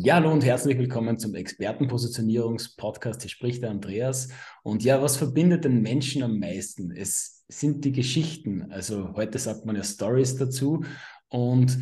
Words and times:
Ja, 0.00 0.14
hallo 0.14 0.30
und 0.30 0.44
herzlich 0.44 0.78
willkommen 0.78 1.18
zum 1.18 1.34
Expertenpositionierungspodcast. 1.34 3.20
Hier 3.22 3.30
spricht 3.30 3.64
der 3.64 3.70
Andreas. 3.70 4.28
Und 4.62 4.84
ja, 4.84 5.02
was 5.02 5.16
verbindet 5.16 5.64
den 5.64 5.82
Menschen 5.82 6.22
am 6.22 6.38
meisten? 6.38 6.92
Es 6.92 7.44
sind 7.48 7.84
die 7.84 7.90
Geschichten. 7.90 8.70
Also 8.70 9.14
heute 9.14 9.40
sagt 9.40 9.66
man 9.66 9.74
ja 9.74 9.82
Stories 9.82 10.36
dazu. 10.36 10.84
Und 11.28 11.80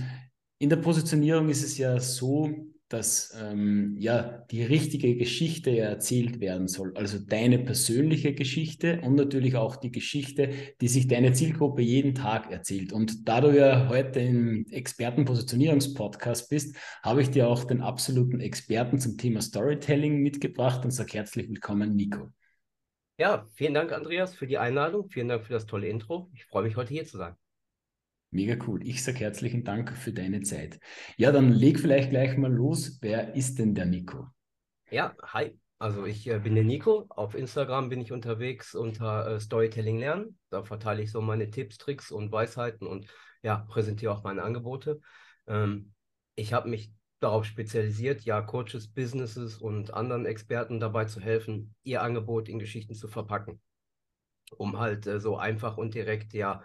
in 0.58 0.70
der 0.70 0.76
Positionierung 0.76 1.50
ist 1.50 1.62
es 1.62 1.76
ja 1.76 2.00
so, 2.00 2.48
dass 2.88 3.36
ähm, 3.40 3.96
ja 3.98 4.44
die 4.50 4.62
richtige 4.62 5.16
Geschichte 5.16 5.76
erzählt 5.76 6.40
werden 6.40 6.68
soll. 6.68 6.92
Also 6.96 7.18
deine 7.18 7.58
persönliche 7.58 8.32
Geschichte 8.34 9.00
und 9.02 9.16
natürlich 9.16 9.56
auch 9.56 9.76
die 9.76 9.90
Geschichte, 9.90 10.50
die 10.80 10.88
sich 10.88 11.08
deine 11.08 11.32
Zielgruppe 11.32 11.82
jeden 11.82 12.14
Tag 12.14 12.50
erzählt. 12.50 12.92
Und 12.92 13.28
da 13.28 13.40
du 13.40 13.56
ja 13.56 13.88
heute 13.88 14.20
im 14.20 14.66
Expertenpositionierungspodcast 14.70 16.48
bist, 16.48 16.76
habe 17.02 17.22
ich 17.22 17.30
dir 17.30 17.48
auch 17.48 17.64
den 17.64 17.80
absoluten 17.80 18.40
Experten 18.40 18.98
zum 18.98 19.18
Thema 19.18 19.40
Storytelling 19.40 20.22
mitgebracht 20.22 20.84
und 20.84 20.92
sage 20.92 21.14
herzlich 21.14 21.48
willkommen, 21.48 21.96
Nico. 21.96 22.32
Ja, 23.18 23.48
vielen 23.54 23.74
Dank, 23.74 23.92
Andreas, 23.92 24.34
für 24.34 24.46
die 24.46 24.58
Einladung. 24.58 25.08
Vielen 25.08 25.28
Dank 25.28 25.44
für 25.44 25.54
das 25.54 25.66
tolle 25.66 25.88
Intro. 25.88 26.30
Ich 26.34 26.44
freue 26.44 26.64
mich, 26.64 26.76
heute 26.76 26.92
hier 26.92 27.06
zu 27.06 27.16
sein. 27.16 27.34
Mega 28.36 28.62
cool. 28.66 28.86
Ich 28.86 29.02
sage 29.02 29.20
herzlichen 29.20 29.64
Dank 29.64 29.96
für 29.96 30.12
deine 30.12 30.42
Zeit. 30.42 30.78
Ja, 31.16 31.32
dann 31.32 31.52
leg 31.52 31.80
vielleicht 31.80 32.10
gleich 32.10 32.36
mal 32.36 32.52
los. 32.52 32.98
Wer 33.00 33.34
ist 33.34 33.58
denn 33.58 33.74
der 33.74 33.86
Nico? 33.86 34.26
Ja, 34.90 35.16
hi. 35.22 35.58
Also 35.78 36.04
ich 36.04 36.28
äh, 36.28 36.38
bin 36.38 36.54
der 36.54 36.64
Nico. 36.64 37.06
Auf 37.08 37.34
Instagram 37.34 37.88
bin 37.88 38.02
ich 38.02 38.12
unterwegs 38.12 38.74
unter 38.74 39.26
äh, 39.26 39.40
Storytelling 39.40 39.98
Lernen. 39.98 40.38
Da 40.50 40.64
verteile 40.64 41.02
ich 41.02 41.10
so 41.12 41.22
meine 41.22 41.50
Tipps, 41.50 41.78
Tricks 41.78 42.12
und 42.12 42.30
Weisheiten 42.30 42.86
und 42.86 43.06
ja, 43.42 43.64
präsentiere 43.70 44.12
auch 44.12 44.22
meine 44.22 44.42
Angebote. 44.42 45.00
Ähm, 45.46 45.94
ich 46.34 46.52
habe 46.52 46.68
mich 46.68 46.92
darauf 47.20 47.46
spezialisiert, 47.46 48.20
ja, 48.26 48.42
Coaches, 48.42 48.88
Businesses 48.88 49.56
und 49.56 49.94
anderen 49.94 50.26
Experten 50.26 50.78
dabei 50.78 51.06
zu 51.06 51.20
helfen, 51.20 51.74
ihr 51.84 52.02
Angebot 52.02 52.50
in 52.50 52.58
Geschichten 52.58 52.94
zu 52.94 53.08
verpacken, 53.08 53.62
um 54.58 54.78
halt 54.78 55.06
äh, 55.06 55.20
so 55.20 55.38
einfach 55.38 55.78
und 55.78 55.94
direkt 55.94 56.34
ja 56.34 56.62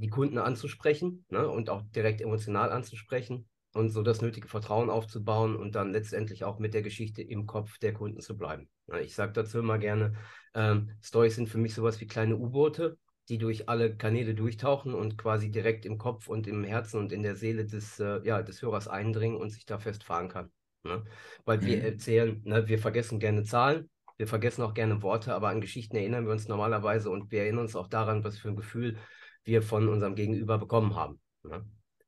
die 0.00 0.08
Kunden 0.08 0.38
anzusprechen 0.38 1.24
ne, 1.28 1.48
und 1.48 1.70
auch 1.70 1.82
direkt 1.94 2.20
emotional 2.20 2.72
anzusprechen 2.72 3.48
und 3.72 3.90
so 3.90 4.02
das 4.02 4.20
nötige 4.20 4.48
Vertrauen 4.48 4.90
aufzubauen 4.90 5.56
und 5.56 5.74
dann 5.74 5.92
letztendlich 5.92 6.44
auch 6.44 6.58
mit 6.58 6.74
der 6.74 6.82
Geschichte 6.82 7.22
im 7.22 7.46
Kopf 7.46 7.78
der 7.78 7.92
Kunden 7.92 8.20
zu 8.20 8.36
bleiben. 8.36 8.68
Ich 9.02 9.14
sage 9.14 9.32
dazu 9.32 9.60
immer 9.60 9.78
gerne, 9.78 10.14
ähm, 10.54 10.90
Stories 11.02 11.36
sind 11.36 11.48
für 11.48 11.58
mich 11.58 11.74
sowas 11.74 12.00
wie 12.00 12.06
kleine 12.06 12.36
U-Boote, 12.36 12.98
die 13.28 13.38
durch 13.38 13.68
alle 13.68 13.96
Kanäle 13.96 14.34
durchtauchen 14.34 14.92
und 14.94 15.16
quasi 15.16 15.50
direkt 15.50 15.86
im 15.86 15.98
Kopf 15.98 16.26
und 16.26 16.48
im 16.48 16.64
Herzen 16.64 16.98
und 16.98 17.12
in 17.12 17.22
der 17.22 17.36
Seele 17.36 17.64
des, 17.64 18.00
äh, 18.00 18.20
ja, 18.24 18.42
des 18.42 18.60
Hörers 18.62 18.88
eindringen 18.88 19.38
und 19.38 19.50
sich 19.50 19.66
da 19.66 19.78
festfahren 19.78 20.28
kann. 20.28 20.50
Ne? 20.82 21.04
Weil 21.44 21.58
mhm. 21.58 21.66
wir 21.66 21.84
erzählen, 21.84 22.40
ne, 22.44 22.66
wir 22.66 22.80
vergessen 22.80 23.20
gerne 23.20 23.44
Zahlen, 23.44 23.88
wir 24.16 24.26
vergessen 24.26 24.62
auch 24.62 24.74
gerne 24.74 25.02
Worte, 25.02 25.34
aber 25.34 25.48
an 25.48 25.60
Geschichten 25.60 25.96
erinnern 25.96 26.24
wir 26.24 26.32
uns 26.32 26.48
normalerweise 26.48 27.10
und 27.10 27.30
wir 27.30 27.42
erinnern 27.42 27.64
uns 27.64 27.76
auch 27.76 27.86
daran, 27.86 28.24
was 28.24 28.38
für 28.38 28.48
ein 28.48 28.56
Gefühl 28.56 28.96
wir 29.44 29.62
von 29.62 29.88
unserem 29.88 30.14
Gegenüber 30.14 30.58
bekommen 30.58 30.94
haben. 30.94 31.20
Ne? 31.42 31.64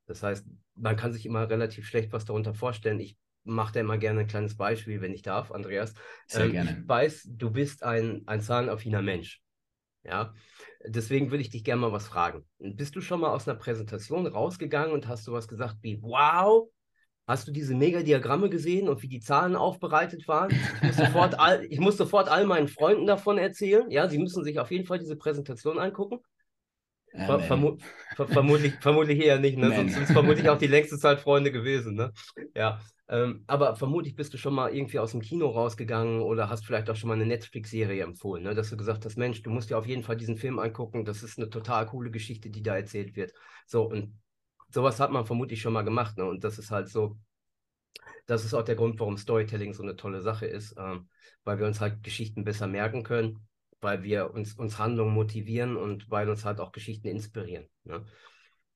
Das 0.07 0.23
heißt, 0.23 0.47
man 0.75 0.97
kann 0.97 1.13
sich 1.13 1.27
immer 1.27 1.49
relativ 1.49 1.87
schlecht 1.87 2.13
was 2.13 2.25
darunter 2.25 2.55
vorstellen. 2.55 3.01
Ich 3.01 3.17
mache 3.45 3.73
da 3.73 3.81
immer 3.81 3.99
gerne 3.99 4.21
ein 4.21 4.27
kleines 4.27 4.57
Beispiel, 4.57 5.01
wenn 5.01 5.13
ich 5.13 5.23
darf, 5.23 5.53
Andreas. 5.53 5.95
Sehr 6.27 6.47
ähm, 6.47 6.53
gerne. 6.53 6.79
Ich 6.83 6.89
weiß, 6.89 7.29
du 7.31 7.51
bist 7.51 7.83
ein, 7.83 8.23
ein 8.27 8.41
zahlenaffiner 8.41 9.03
Mensch. 9.03 9.43
Ja, 10.05 10.35
deswegen 10.85 11.31
würde 11.31 11.43
ich 11.43 11.51
dich 11.51 11.63
gerne 11.63 11.81
mal 11.81 11.93
was 11.93 12.09
fragen. 12.09 12.45
Bist 12.59 12.97
du 12.97 13.01
schon 13.01 13.21
mal 13.21 13.31
aus 13.31 13.47
einer 13.47 13.59
Präsentation 13.59 14.27
rausgegangen 14.27 14.93
und 14.93 15.07
hast 15.07 15.27
du 15.29 15.33
was 15.33 15.47
gesagt 15.47 15.77
wie, 15.83 16.03
wow, 16.03 16.69
Hast 17.29 17.47
du 17.47 17.53
diese 17.53 17.75
Megadiagramme 17.75 18.51
gesehen 18.51 18.89
und 18.89 19.01
wie 19.03 19.09
die 19.09 19.21
Zahlen 19.21 19.55
aufbereitet 19.55 20.27
waren? 20.27 20.51
Ich 20.51 20.83
muss, 20.83 20.97
sofort 20.97 21.39
all, 21.39 21.65
ich 21.65 21.79
muss 21.79 21.97
sofort 21.97 22.29
all 22.29 22.47
meinen 22.47 22.67
Freunden 22.67 23.07
davon 23.07 23.39
erzählen. 23.39 23.89
Ja, 23.91 24.09
sie 24.09 24.19
müssen 24.19 24.43
sich 24.43 24.59
auf 24.59 24.73
jeden 24.73 24.87
Fall 24.87 24.99
diese 24.99 25.15
Präsentation 25.15 25.79
angucken. 25.79 26.19
Ver 27.15 27.41
vermu 27.41 27.77
ver 28.17 28.27
vermutlich, 28.29 28.73
vermutlich 28.81 29.21
eher 29.21 29.39
nicht, 29.39 29.59
ne? 29.59 29.75
Sonst 29.75 29.95
sind 29.95 30.05
es 30.05 30.13
vermutlich 30.13 30.49
auch 30.49 30.59
die 30.59 30.67
längste 30.67 30.99
Zeit 30.99 31.21
Freunde 31.21 31.53
gewesen, 31.53 31.95
ne? 31.95 32.13
Ja. 32.55 32.81
Ähm, 33.09 33.45
aber 33.47 33.77
vermutlich 33.77 34.15
bist 34.15 34.33
du 34.33 34.39
schon 34.39 34.55
mal 34.55 34.75
irgendwie 34.75 34.99
aus 34.99 35.11
dem 35.11 35.21
Kino 35.21 35.49
rausgegangen 35.49 36.23
oder 36.23 36.49
hast 36.49 36.65
vielleicht 36.65 36.89
auch 36.89 36.97
schon 36.97 37.09
mal 37.09 37.15
eine 37.15 37.27
Netflix-Serie 37.27 38.03
empfohlen, 38.03 38.45
ne? 38.45 38.55
dass 38.55 38.71
du 38.71 38.77
gesagt 38.79 39.05
hast, 39.05 39.19
Mensch, 39.19 39.43
du 39.43 39.51
musst 39.51 39.69
dir 39.69 39.77
auf 39.77 39.87
jeden 39.87 40.03
Fall 40.03 40.17
diesen 40.17 40.39
Film 40.39 40.59
angucken, 40.59 41.05
das 41.05 41.23
ist 41.23 41.39
eine 41.39 41.51
total 41.51 41.85
coole 41.87 42.11
Geschichte, 42.11 42.49
die 42.49 42.63
da 42.63 42.77
erzählt 42.77 43.15
wird. 43.15 43.35
So, 43.67 43.83
und 43.83 44.19
sowas 44.71 44.99
hat 44.99 45.11
man 45.11 45.27
vermutlich 45.27 45.61
schon 45.61 45.75
mal 45.75 45.83
gemacht, 45.83 46.17
ne? 46.17 46.25
Und 46.25 46.43
das 46.43 46.59
ist 46.59 46.71
halt 46.71 46.89
so, 46.89 47.19
das 48.27 48.47
ist 48.47 48.55
auch 48.55 48.65
der 48.65 48.77
Grund, 48.77 48.99
warum 48.99 49.19
Storytelling 49.19 49.75
so 49.75 49.83
eine 49.83 49.97
tolle 49.97 50.23
Sache 50.23 50.47
ist, 50.47 50.75
ähm, 50.79 51.09
weil 51.45 51.59
wir 51.59 51.67
uns 51.67 51.81
halt 51.83 52.03
Geschichten 52.03 52.45
besser 52.45 52.67
merken 52.67 53.03
können 53.03 53.47
weil 53.83 54.03
wir 54.03 54.33
uns, 54.33 54.55
uns 54.55 54.79
Handlungen 54.79 55.13
motivieren 55.13 55.77
und 55.77 56.11
weil 56.11 56.31
uns 56.31 56.45
halt 56.45 56.61
auch 56.61 56.73
Geschichten 56.73 57.09
inspirieren. 57.09 57.69
Ne? 57.85 58.07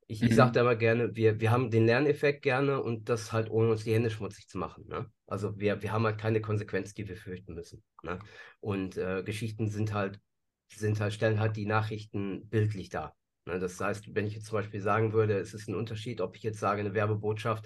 Ich, 0.09 0.21
mhm. 0.21 0.29
ich 0.29 0.35
sage 0.35 0.53
da 0.53 0.61
immer 0.61 0.77
gerne, 0.77 1.15
wir, 1.15 1.41
wir 1.41 1.51
haben 1.51 1.71
den 1.71 1.87
Lerneffekt 1.87 2.43
gerne 2.43 2.83
und 2.83 3.09
das 3.09 3.33
halt 3.33 3.49
ohne 3.51 3.71
uns 3.71 3.85
die 3.85 3.95
Hände 3.95 4.11
schmutzig 4.11 4.49
zu 4.49 4.59
machen. 4.59 4.87
Ne? 4.89 5.11
Also 5.27 5.59
wir, 5.59 5.81
wir 5.81 5.93
haben 5.93 6.05
halt 6.05 6.19
keine 6.19 6.41
Konsequenz, 6.41 6.93
die 6.93 7.09
wir 7.09 7.17
fürchten 7.17 7.55
müssen. 7.55 7.83
Ne? 8.03 8.19
Und 8.61 8.97
äh, 8.99 9.23
Geschichten 9.25 9.69
sind 9.69 9.95
halt, 9.95 10.21
sind 10.69 11.01
halt, 11.01 11.15
stellen 11.15 11.41
halt 11.41 11.57
die 11.57 11.67
Nachrichten 11.67 12.49
bildlich 12.49 12.89
dar. 12.89 13.17
Ne? 13.47 13.61
Das 13.61 13.81
heißt, 13.81 14.15
wenn 14.15 14.27
ich 14.27 14.35
jetzt 14.35 14.47
zum 14.47 14.59
Beispiel 14.59 14.81
sagen 14.81 15.13
würde, 15.13 15.39
es 15.39 15.55
ist 15.55 15.69
ein 15.69 15.77
Unterschied, 15.77 16.21
ob 16.21 16.37
ich 16.37 16.43
jetzt 16.43 16.59
sage, 16.59 16.81
eine 16.81 16.95
Werbebotschaft, 16.95 17.65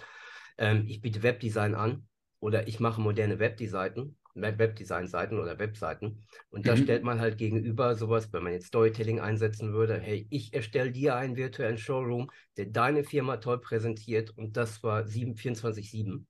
ähm, 0.58 0.84
ich 0.86 1.00
biete 1.00 1.22
Webdesign 1.22 1.74
an 1.74 2.06
oder 2.38 2.68
ich 2.68 2.80
mache 2.80 3.00
moderne 3.00 3.38
Webdesign 3.38 4.16
Webdesign-Seiten 4.34 5.38
oder 5.38 5.58
Webseiten. 5.58 6.22
Und 6.50 6.66
da 6.66 6.76
mhm. 6.76 6.82
stellt 6.82 7.04
man 7.04 7.20
halt 7.20 7.38
gegenüber 7.38 7.94
sowas, 7.94 8.32
wenn 8.32 8.42
man 8.42 8.52
jetzt 8.52 8.68
Storytelling 8.68 9.20
einsetzen 9.20 9.72
würde, 9.72 9.98
hey, 9.98 10.26
ich 10.30 10.54
erstelle 10.54 10.92
dir 10.92 11.16
einen 11.16 11.36
virtuellen 11.36 11.78
Showroom, 11.78 12.30
der 12.56 12.66
deine 12.66 13.04
Firma 13.04 13.38
toll 13.38 13.60
präsentiert 13.60 14.30
und 14.30 14.56
das 14.56 14.82
war 14.82 15.04
24-7, 15.04 16.26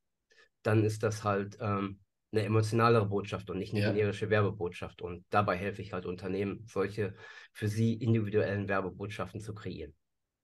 dann 0.62 0.84
ist 0.84 1.02
das 1.02 1.24
halt 1.24 1.58
ähm, 1.60 2.00
eine 2.32 2.44
emotionalere 2.44 3.06
Botschaft 3.06 3.50
und 3.50 3.58
nicht 3.58 3.72
eine 3.72 3.82
ja. 3.82 3.92
generische 3.92 4.30
Werbebotschaft. 4.30 5.02
Und 5.02 5.24
dabei 5.30 5.56
helfe 5.56 5.82
ich 5.82 5.92
halt 5.92 6.06
Unternehmen, 6.06 6.64
solche 6.66 7.14
für 7.52 7.68
sie 7.68 7.94
individuellen 7.94 8.68
Werbebotschaften 8.68 9.40
zu 9.40 9.54
kreieren. 9.54 9.94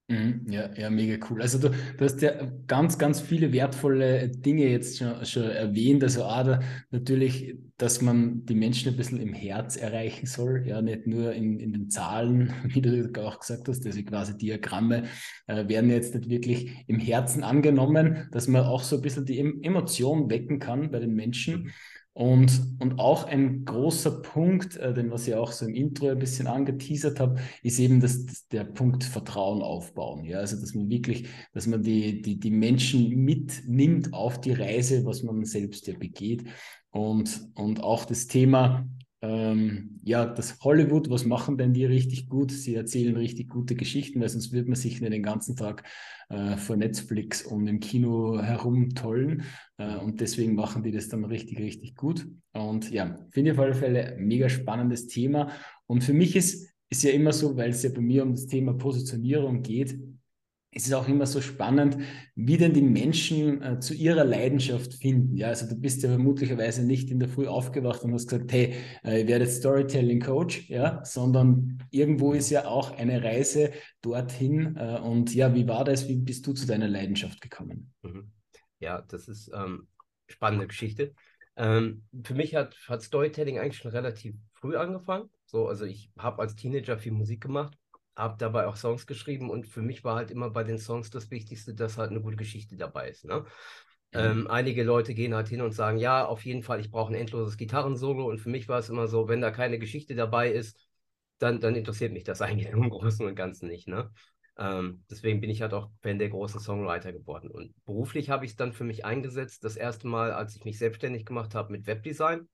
Mhm, 0.09 0.45
ja, 0.49 0.73
ja, 0.73 0.89
mega 0.89 1.17
cool. 1.29 1.41
Also 1.41 1.57
du, 1.59 1.69
du 1.97 2.05
hast 2.05 2.21
ja 2.21 2.31
ganz, 2.65 2.97
ganz 2.97 3.19
viele 3.19 3.51
wertvolle 3.51 4.29
Dinge 4.29 4.63
jetzt 4.69 4.99
schon, 4.99 5.25
schon 5.25 5.43
erwähnt. 5.43 6.01
Also 6.01 6.23
A, 6.23 6.61
natürlich, 6.91 7.57
dass 7.75 8.01
man 8.01 8.45
die 8.45 8.55
Menschen 8.55 8.89
ein 8.89 8.95
bisschen 8.95 9.19
im 9.19 9.33
Herz 9.33 9.75
erreichen 9.75 10.25
soll, 10.25 10.63
ja, 10.65 10.81
nicht 10.81 11.07
nur 11.07 11.33
in, 11.33 11.59
in 11.59 11.73
den 11.73 11.89
Zahlen, 11.89 12.53
wie 12.63 12.81
du 12.81 13.11
auch 13.21 13.39
gesagt 13.41 13.67
hast, 13.67 13.85
also 13.85 14.01
quasi 14.03 14.37
Diagramme 14.37 15.03
äh, 15.47 15.67
werden 15.67 15.89
jetzt 15.89 16.15
nicht 16.15 16.29
wirklich 16.29 16.71
im 16.87 16.99
Herzen 16.99 17.43
angenommen, 17.43 18.29
dass 18.31 18.47
man 18.47 18.63
auch 18.63 18.83
so 18.83 18.95
ein 18.95 19.01
bisschen 19.01 19.25
die 19.25 19.39
Emotion 19.61 20.29
wecken 20.29 20.59
kann 20.59 20.89
bei 20.89 20.99
den 20.99 21.15
Menschen. 21.15 21.73
Und, 22.17 22.79
und 22.79 22.97
auch 22.97 23.25
ein 23.25 23.63
großer 23.63 24.23
Punkt, 24.23 24.75
äh, 24.77 24.91
den 24.91 25.11
was 25.11 25.27
ich 25.27 25.35
auch 25.35 25.51
so 25.51 25.67
im 25.67 25.75
Intro 25.75 26.09
ein 26.09 26.17
bisschen 26.17 26.47
angeteasert 26.47 27.19
habe, 27.19 27.39
ist 27.61 27.77
eben 27.77 27.99
das, 27.99 28.47
der 28.47 28.63
Punkt 28.63 29.03
Vertrauen 29.03 29.61
aufbauen. 29.61 30.23
Ja, 30.25 30.39
also 30.39 30.59
dass 30.59 30.73
man 30.73 30.89
wirklich, 30.89 31.27
dass 31.53 31.67
man 31.67 31.83
die, 31.83 32.23
die, 32.23 32.39
die 32.39 32.49
Menschen 32.49 33.07
mitnimmt 33.09 34.15
auf 34.15 34.41
die 34.41 34.53
Reise, 34.53 35.05
was 35.05 35.21
man 35.21 35.45
selbst 35.45 35.85
ja 35.85 35.95
begeht. 35.95 36.43
Und, 36.89 37.51
und 37.53 37.83
auch 37.83 38.03
das 38.03 38.25
Thema 38.25 38.89
ähm, 39.21 39.99
ja, 40.03 40.25
das 40.25 40.59
Hollywood, 40.61 41.09
was 41.09 41.25
machen 41.25 41.57
denn 41.57 41.73
die 41.73 41.85
richtig 41.85 42.29
gut? 42.29 42.51
Sie 42.51 42.75
erzählen 42.75 43.15
richtig 43.15 43.49
gute 43.49 43.75
Geschichten, 43.75 44.21
weil 44.21 44.29
sonst 44.29 44.51
würde 44.51 44.69
man 44.69 44.75
sich 44.75 45.01
nicht 45.01 45.11
den 45.11 45.23
ganzen 45.23 45.55
Tag 45.55 45.83
äh, 46.29 46.55
vor 46.57 46.75
Netflix 46.75 47.41
und 47.41 47.67
im 47.67 47.79
Kino 47.79 48.39
herumtollen. 48.39 49.43
Äh, 49.77 49.97
und 49.97 50.21
deswegen 50.21 50.53
machen 50.53 50.83
die 50.83 50.91
das 50.91 51.09
dann 51.09 51.25
richtig, 51.25 51.57
richtig 51.59 51.95
gut. 51.95 52.27
Und 52.53 52.91
ja, 52.91 53.17
finde 53.31 53.51
ich 53.51 53.57
auf 53.57 53.63
alle 53.63 53.73
Fälle 53.73 54.15
mega 54.19 54.49
spannendes 54.49 55.07
Thema. 55.07 55.51
Und 55.87 56.03
für 56.03 56.13
mich 56.13 56.35
ist, 56.35 56.69
ist 56.89 57.03
ja 57.03 57.11
immer 57.11 57.33
so, 57.33 57.57
weil 57.57 57.71
es 57.71 57.81
ja 57.81 57.89
bei 57.89 58.01
mir 58.01 58.23
um 58.23 58.33
das 58.33 58.45
Thema 58.45 58.73
Positionierung 58.73 59.63
geht, 59.63 59.97
es 60.77 60.85
ist 60.85 60.93
auch 60.93 61.07
immer 61.07 61.25
so 61.25 61.41
spannend, 61.41 61.97
wie 62.35 62.57
denn 62.57 62.73
die 62.73 62.83
Menschen 62.83 63.61
äh, 63.63 63.79
zu 63.79 63.95
ihrer 63.95 64.23
Leidenschaft 64.23 64.93
finden. 64.93 65.35
Ja, 65.35 65.47
also 65.47 65.67
du 65.67 65.75
bist 65.75 66.03
ja 66.03 66.09
vermutlicherweise 66.09 66.85
nicht 66.85 67.09
in 67.09 67.19
der 67.19 67.29
Früh 67.29 67.47
aufgewacht 67.47 68.03
und 68.03 68.13
hast 68.13 68.29
gesagt, 68.29 68.51
hey, 68.51 68.75
äh, 69.03 69.21
ich 69.21 69.27
werde 69.27 69.47
Storytelling 69.47 70.19
Coach, 70.19 70.69
ja, 70.69 71.03
sondern 71.03 71.83
irgendwo 71.89 72.33
ist 72.33 72.51
ja 72.51 72.67
auch 72.67 72.95
eine 72.95 73.23
Reise 73.23 73.71
dorthin. 74.01 74.75
Äh, 74.77 74.99
und 74.99 75.33
ja, 75.33 75.55
wie 75.55 75.67
war 75.67 75.83
das? 75.83 76.07
Wie 76.07 76.17
bist 76.17 76.45
du 76.45 76.53
zu 76.53 76.67
deiner 76.67 76.87
Leidenschaft 76.87 77.41
gekommen? 77.41 77.93
Mhm. 78.03 78.31
Ja, 78.79 79.01
das 79.01 79.27
ist 79.27 79.51
ähm, 79.55 79.87
spannende 80.27 80.67
Geschichte. 80.67 81.15
Ähm, 81.55 82.03
für 82.23 82.35
mich 82.35 82.53
hat, 82.53 82.77
hat 82.87 83.01
Storytelling 83.01 83.57
eigentlich 83.57 83.77
schon 83.77 83.91
relativ 83.91 84.35
früh 84.53 84.75
angefangen. 84.75 85.31
So, 85.47 85.67
also 85.67 85.85
ich 85.85 86.11
habe 86.19 86.39
als 86.43 86.55
Teenager 86.55 86.99
viel 86.99 87.13
Musik 87.13 87.41
gemacht 87.41 87.75
habe 88.17 88.35
dabei 88.37 88.67
auch 88.67 88.75
Songs 88.75 89.05
geschrieben 89.05 89.49
und 89.49 89.67
für 89.67 89.81
mich 89.81 90.03
war 90.03 90.15
halt 90.15 90.31
immer 90.31 90.49
bei 90.49 90.63
den 90.63 90.79
Songs 90.79 91.09
das 91.11 91.29
Wichtigste, 91.29 91.73
dass 91.75 91.97
halt 91.97 92.09
eine 92.09 92.21
gute 92.21 92.35
Geschichte 92.35 92.75
dabei 92.75 93.09
ist. 93.09 93.25
Ne? 93.25 93.45
Ähm, 94.13 94.47
einige 94.47 94.83
Leute 94.83 95.13
gehen 95.13 95.35
halt 95.35 95.49
hin 95.49 95.61
und 95.61 95.73
sagen, 95.73 95.97
ja, 95.97 96.25
auf 96.25 96.45
jeden 96.45 96.63
Fall, 96.63 96.79
ich 96.79 96.89
brauche 96.89 97.13
ein 97.13 97.19
endloses 97.19 97.57
Gitarrensolo. 97.57 98.27
Und 98.27 98.39
für 98.39 98.49
mich 98.49 98.67
war 98.67 98.79
es 98.79 98.89
immer 98.89 99.07
so, 99.07 99.27
wenn 99.27 99.41
da 99.41 99.51
keine 99.51 99.77
Geschichte 99.77 100.15
dabei 100.15 100.51
ist, 100.51 100.79
dann, 101.37 101.59
dann 101.59 101.75
interessiert 101.75 102.13
mich 102.13 102.23
das 102.23 102.41
eigentlich 102.41 102.69
im 102.69 102.89
Großen 102.89 103.25
und 103.25 103.35
Ganzen 103.35 103.67
nicht. 103.67 103.87
Ne? 103.87 104.11
Ähm, 104.57 105.03
deswegen 105.09 105.39
bin 105.39 105.51
ich 105.51 105.61
halt 105.61 105.73
auch 105.73 105.91
Fan 106.01 106.17
der 106.17 106.29
großen 106.29 106.59
Songwriter 106.59 107.11
geworden. 107.13 107.51
Und 107.51 107.75
beruflich 107.85 108.29
habe 108.31 108.45
ich 108.45 108.51
es 108.51 108.57
dann 108.57 108.73
für 108.73 108.83
mich 108.85 109.05
eingesetzt, 109.05 109.63
das 109.63 109.75
erste 109.75 110.07
Mal, 110.07 110.31
als 110.31 110.55
ich 110.55 110.65
mich 110.65 110.79
selbstständig 110.79 111.25
gemacht 111.25 111.53
habe 111.53 111.71
mit 111.71 111.85
Webdesign, 111.85 112.47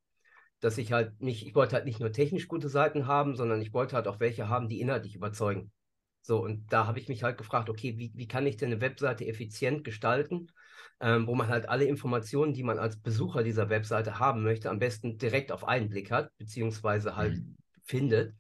dass 0.63 0.77
ich 0.77 0.93
halt 0.93 1.21
nicht, 1.21 1.45
ich 1.45 1.55
wollte 1.55 1.75
halt 1.75 1.85
nicht 1.85 1.99
nur 1.99 2.13
technisch 2.13 2.47
gute 2.47 2.69
Seiten 2.69 3.05
haben, 3.05 3.35
sondern 3.35 3.61
ich 3.61 3.73
wollte 3.73 3.97
halt 3.97 4.07
auch 4.07 4.21
welche 4.21 4.47
haben, 4.47 4.69
die 4.69 4.79
inhaltlich 4.79 5.15
überzeugen. 5.15 5.71
So, 6.21 6.41
und 6.41 6.71
da 6.71 6.87
habe 6.87 6.99
ich 6.99 7.09
mich 7.09 7.21
halt 7.21 7.37
gefragt, 7.37 7.69
okay, 7.69 7.97
wie, 7.97 8.13
wie 8.15 8.29
kann 8.29 8.47
ich 8.47 8.55
denn 8.55 8.71
eine 8.71 8.79
Webseite 8.79 9.27
effizient 9.27 9.83
gestalten, 9.83 10.47
ähm, 11.01 11.27
wo 11.27 11.35
man 11.35 11.49
halt 11.49 11.67
alle 11.67 11.83
Informationen, 11.83 12.53
die 12.53 12.63
man 12.63 12.79
als 12.79 12.95
Besucher 12.95 13.43
dieser 13.43 13.69
Webseite 13.69 14.19
haben 14.19 14.41
möchte, 14.41 14.69
am 14.69 14.79
besten 14.79 15.17
direkt 15.17 15.51
auf 15.51 15.67
einen 15.67 15.89
Blick 15.89 16.11
hat, 16.11 16.31
beziehungsweise 16.37 17.17
halt 17.17 17.35
mhm. 17.35 17.57
findet. 17.83 18.33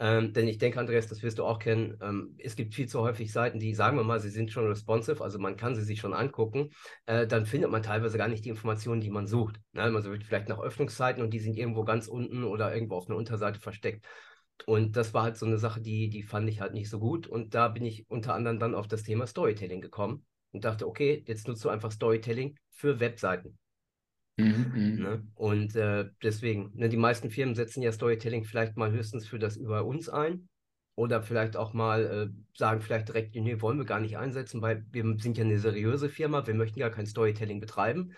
Ähm, 0.00 0.32
denn 0.32 0.46
ich 0.46 0.58
denke, 0.58 0.78
Andreas, 0.78 1.08
das 1.08 1.22
wirst 1.22 1.38
du 1.38 1.44
auch 1.44 1.58
kennen, 1.58 1.98
ähm, 2.00 2.36
es 2.38 2.54
gibt 2.54 2.74
viel 2.74 2.88
zu 2.88 3.00
häufig 3.00 3.32
Seiten, 3.32 3.58
die, 3.58 3.74
sagen 3.74 3.96
wir 3.96 4.04
mal, 4.04 4.20
sie 4.20 4.30
sind 4.30 4.52
schon 4.52 4.66
responsive, 4.68 5.24
also 5.24 5.40
man 5.40 5.56
kann 5.56 5.74
sie 5.74 5.82
sich 5.82 5.98
schon 5.98 6.14
angucken, 6.14 6.70
äh, 7.06 7.26
dann 7.26 7.46
findet 7.46 7.70
man 7.70 7.82
teilweise 7.82 8.16
gar 8.16 8.28
nicht 8.28 8.44
die 8.44 8.50
Informationen, 8.50 9.00
die 9.00 9.10
man 9.10 9.26
sucht. 9.26 9.60
Ne? 9.72 9.90
Man 9.90 10.02
sucht 10.02 10.22
vielleicht 10.22 10.48
nach 10.48 10.60
Öffnungszeiten 10.60 11.22
und 11.22 11.30
die 11.30 11.40
sind 11.40 11.56
irgendwo 11.56 11.84
ganz 11.84 12.06
unten 12.06 12.44
oder 12.44 12.72
irgendwo 12.72 12.94
auf 12.96 13.08
einer 13.08 13.16
Unterseite 13.16 13.58
versteckt. 13.58 14.06
Und 14.66 14.96
das 14.96 15.14
war 15.14 15.24
halt 15.24 15.36
so 15.36 15.46
eine 15.46 15.58
Sache, 15.58 15.80
die, 15.80 16.08
die 16.08 16.22
fand 16.22 16.48
ich 16.48 16.60
halt 16.60 16.74
nicht 16.74 16.90
so 16.90 16.98
gut. 16.98 17.26
Und 17.26 17.54
da 17.54 17.68
bin 17.68 17.84
ich 17.84 18.08
unter 18.08 18.34
anderem 18.34 18.58
dann 18.58 18.74
auf 18.74 18.88
das 18.88 19.02
Thema 19.02 19.26
Storytelling 19.26 19.80
gekommen 19.80 20.26
und 20.52 20.64
dachte, 20.64 20.86
okay, 20.86 21.24
jetzt 21.26 21.48
nutzt 21.48 21.64
du 21.64 21.68
einfach 21.68 21.92
Storytelling 21.92 22.56
für 22.70 23.00
Webseiten. 23.00 23.58
Mhm, 24.38 24.72
mhm, 24.74 25.02
ne? 25.02 25.22
Und 25.34 25.74
äh, 25.74 26.08
deswegen, 26.22 26.70
ne, 26.74 26.88
die 26.88 26.96
meisten 26.96 27.30
Firmen 27.30 27.54
setzen 27.54 27.82
ja 27.82 27.90
Storytelling 27.90 28.44
vielleicht 28.44 28.76
mal 28.76 28.92
höchstens 28.92 29.26
für 29.26 29.38
das 29.38 29.56
über 29.56 29.84
uns 29.84 30.08
ein. 30.08 30.48
Oder 30.94 31.22
vielleicht 31.22 31.56
auch 31.56 31.74
mal 31.74 32.04
äh, 32.04 32.56
sagen 32.56 32.80
vielleicht 32.80 33.08
direkt, 33.08 33.34
nee, 33.34 33.60
wollen 33.60 33.78
wir 33.78 33.84
gar 33.84 34.00
nicht 34.00 34.18
einsetzen, 34.18 34.62
weil 34.62 34.84
wir 34.90 35.04
sind 35.18 35.38
ja 35.38 35.44
eine 35.44 35.58
seriöse 35.58 36.08
Firma, 36.08 36.44
wir 36.46 36.54
möchten 36.54 36.80
ja 36.80 36.90
kein 36.90 37.06
Storytelling 37.06 37.60
betreiben. 37.60 38.14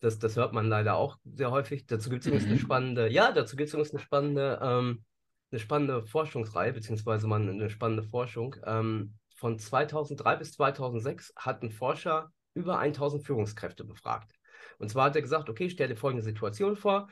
Das, 0.00 0.18
das 0.18 0.36
hört 0.36 0.52
man 0.52 0.68
leider 0.68 0.96
auch 0.96 1.16
sehr 1.24 1.50
häufig. 1.50 1.86
Dazu 1.86 2.10
gibt 2.10 2.22
es 2.22 2.26
übrigens 2.26 2.46
eine 2.46 2.56
mhm. 2.56 2.60
spannende, 2.60 3.10
ja, 3.10 3.32
dazu 3.32 3.56
gibt 3.56 3.68
es 3.68 3.74
übrigens 3.74 3.92
eine 3.92 4.00
spannende, 4.00 4.58
ähm, 4.62 5.04
eine 5.50 5.58
spannende 5.58 6.06
Forschungsreihe, 6.06 6.72
beziehungsweise 6.72 7.26
mal 7.26 7.40
eine 7.40 7.70
spannende 7.70 8.02
Forschung. 8.02 8.56
Ähm, 8.64 9.14
von 9.36 9.58
2003 9.58 10.36
bis 10.36 10.52
2006 10.52 11.32
hat 11.36 11.62
ein 11.62 11.70
Forscher 11.70 12.30
über 12.52 12.78
1000 12.78 13.24
Führungskräfte 13.24 13.84
befragt. 13.84 14.37
Und 14.78 14.90
zwar 14.90 15.06
hat 15.06 15.16
er 15.16 15.22
gesagt, 15.22 15.48
okay, 15.48 15.68
stell 15.68 15.88
dir 15.88 15.96
folgende 15.96 16.24
Situation 16.24 16.76
vor. 16.76 17.08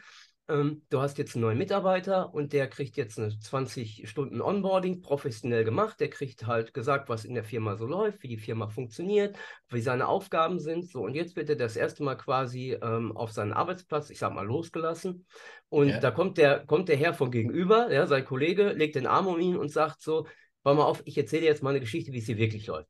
Ähm, 0.49 0.83
du 0.91 1.01
hast 1.01 1.19
jetzt 1.19 1.35
einen 1.35 1.43
neuen 1.43 1.59
Mitarbeiter 1.59 2.33
und 2.33 2.53
der 2.53 2.69
kriegt 2.69 2.97
jetzt 2.97 3.19
eine 3.19 3.37
20 3.37 4.09
Stunden 4.09 4.41
Onboarding, 4.41 5.01
professionell 5.01 5.65
gemacht. 5.65 5.99
Der 5.99 6.09
kriegt 6.09 6.47
halt 6.47 6.73
gesagt, 6.73 7.09
was 7.09 7.25
in 7.25 7.35
der 7.35 7.43
Firma 7.43 7.77
so 7.77 7.87
läuft, 7.87 8.23
wie 8.23 8.29
die 8.29 8.39
Firma 8.39 8.69
funktioniert, 8.69 9.37
wie 9.71 9.81
seine 9.81 10.07
Aufgaben 10.07 10.61
sind. 10.61 10.89
So, 10.89 11.03
und 11.03 11.15
jetzt 11.15 11.35
wird 11.35 11.51
er 11.51 11.57
das 11.57 11.75
erste 11.75 12.05
Mal 12.05 12.15
quasi 12.15 12.79
ähm, 12.81 13.17
auf 13.17 13.33
seinen 13.33 13.53
Arbeitsplatz, 13.53 14.11
ich 14.11 14.19
sag 14.19 14.33
mal, 14.35 14.47
losgelassen. 14.47 15.27
Und 15.69 15.89
ja. 15.89 15.99
da 15.99 16.13
kommt 16.13 16.39
der, 16.39 16.65
kommt 16.65 16.89
der 16.89 16.97
Herr 16.97 17.15
von 17.15 17.33
gegenüber, 17.33 17.93
ja, 17.93 18.07
sein 18.07 18.25
Kollege, 18.25 18.71
legt 18.73 18.95
den 18.95 19.09
Arm 19.09 19.27
um 19.27 19.41
ihn 19.41 19.57
und 19.57 19.71
sagt 19.71 20.01
so, 20.01 20.29
pass 20.63 20.77
mal 20.77 20.85
auf, 20.85 21.03
ich 21.07 21.19
erzähle 21.19 21.45
jetzt 21.45 21.63
mal 21.65 21.71
eine 21.71 21.81
Geschichte, 21.81 22.13
wie 22.13 22.19
es 22.19 22.27
hier 22.27 22.39
wirklich 22.39 22.69
läuft. 22.69 22.89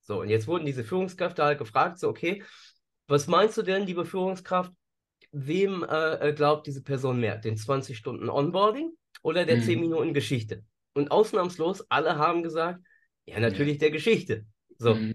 So, 0.00 0.20
und 0.20 0.28
jetzt 0.28 0.48
wurden 0.48 0.66
diese 0.66 0.84
Führungskräfte 0.84 1.44
halt 1.44 1.58
gefragt, 1.58 1.98
so, 1.98 2.08
okay, 2.08 2.42
was 3.06 3.26
meinst 3.26 3.56
du 3.56 3.62
denn, 3.62 3.86
liebe 3.86 4.04
Führungskraft? 4.04 4.72
Wem 5.32 5.84
äh, 5.84 6.28
äh 6.28 6.32
glaubt 6.32 6.66
diese 6.66 6.82
Person 6.82 7.20
mehr? 7.20 7.36
Den 7.36 7.56
20 7.56 7.96
Stunden 7.96 8.28
Onboarding 8.28 8.92
oder 9.22 9.44
der 9.44 9.56
mhm. 9.56 9.62
10 9.62 9.80
Minuten 9.80 10.14
Geschichte? 10.14 10.64
Und 10.94 11.10
ausnahmslos, 11.10 11.84
alle 11.90 12.16
haben 12.16 12.42
gesagt, 12.42 12.80
ja, 13.26 13.38
natürlich 13.38 13.74
ja. 13.74 13.80
der 13.80 13.90
Geschichte. 13.90 14.46
So. 14.78 14.94
Mhm. 14.94 15.14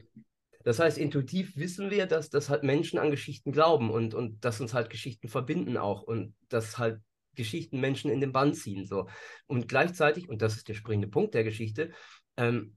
Das 0.63 0.79
heißt, 0.79 0.97
intuitiv 0.97 1.57
wissen 1.57 1.89
wir, 1.89 2.05
dass, 2.05 2.29
dass 2.29 2.49
halt 2.49 2.63
Menschen 2.63 2.99
an 2.99 3.09
Geschichten 3.09 3.51
glauben 3.51 3.89
und, 3.89 4.13
und 4.13 4.45
dass 4.45 4.61
uns 4.61 4.73
halt 4.73 4.89
Geschichten 4.89 5.27
verbinden 5.27 5.77
auch 5.77 6.03
und 6.03 6.35
dass 6.49 6.77
halt 6.77 7.01
Geschichten 7.35 7.79
Menschen 7.79 8.11
in 8.11 8.21
den 8.21 8.31
Bann 8.31 8.53
ziehen. 8.53 8.85
So. 8.85 9.07
Und 9.47 9.67
gleichzeitig, 9.67 10.29
und 10.29 10.41
das 10.41 10.55
ist 10.55 10.67
der 10.67 10.73
springende 10.73 11.07
Punkt 11.07 11.33
der 11.33 11.43
Geschichte, 11.43 11.91
ähm, 12.37 12.75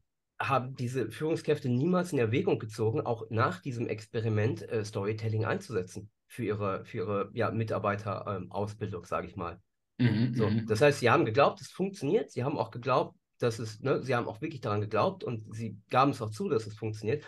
haben 0.49 0.75
diese 0.77 1.11
Führungskräfte 1.11 1.69
niemals 1.69 2.13
in 2.13 2.19
Erwägung 2.19 2.59
gezogen, 2.59 3.01
auch 3.01 3.29
nach 3.31 3.61
diesem 3.61 3.89
Experiment 3.89 4.63
äh, 4.69 4.85
Storytelling 4.85 5.45
einzusetzen 5.45 6.11
für 6.27 6.45
ihre, 6.45 6.85
für 6.85 6.99
ihre 6.99 7.31
ja, 7.35 7.51
Mitarbeiterausbildung, 7.51 9.03
ähm, 9.03 9.09
sage 9.09 9.27
ich 9.27 9.37
mal. 9.37 9.61
Mhm, 9.99 10.35
so, 10.35 10.49
mhm. 10.49 10.67
das 10.67 10.81
heißt, 10.81 11.01
sie 11.01 11.11
haben 11.11 11.25
geglaubt, 11.25 11.61
es 11.61 11.71
funktioniert. 11.71 12.31
Sie 12.31 12.45
haben 12.45 12.59
auch 12.59 12.71
geglaubt, 12.71 13.17
dass 13.39 13.59
es, 13.59 13.81
ne, 13.81 14.03
sie 14.03 14.15
haben 14.15 14.27
auch 14.27 14.41
wirklich 14.41 14.61
daran 14.61 14.81
geglaubt 14.81 15.25
und 15.25 15.55
sie 15.55 15.79
gaben 15.91 16.11
es 16.11 16.23
auch 16.23 16.31
zu, 16.31 16.49
dass 16.49 16.67
es 16.67 16.75
funktioniert, 16.75 17.25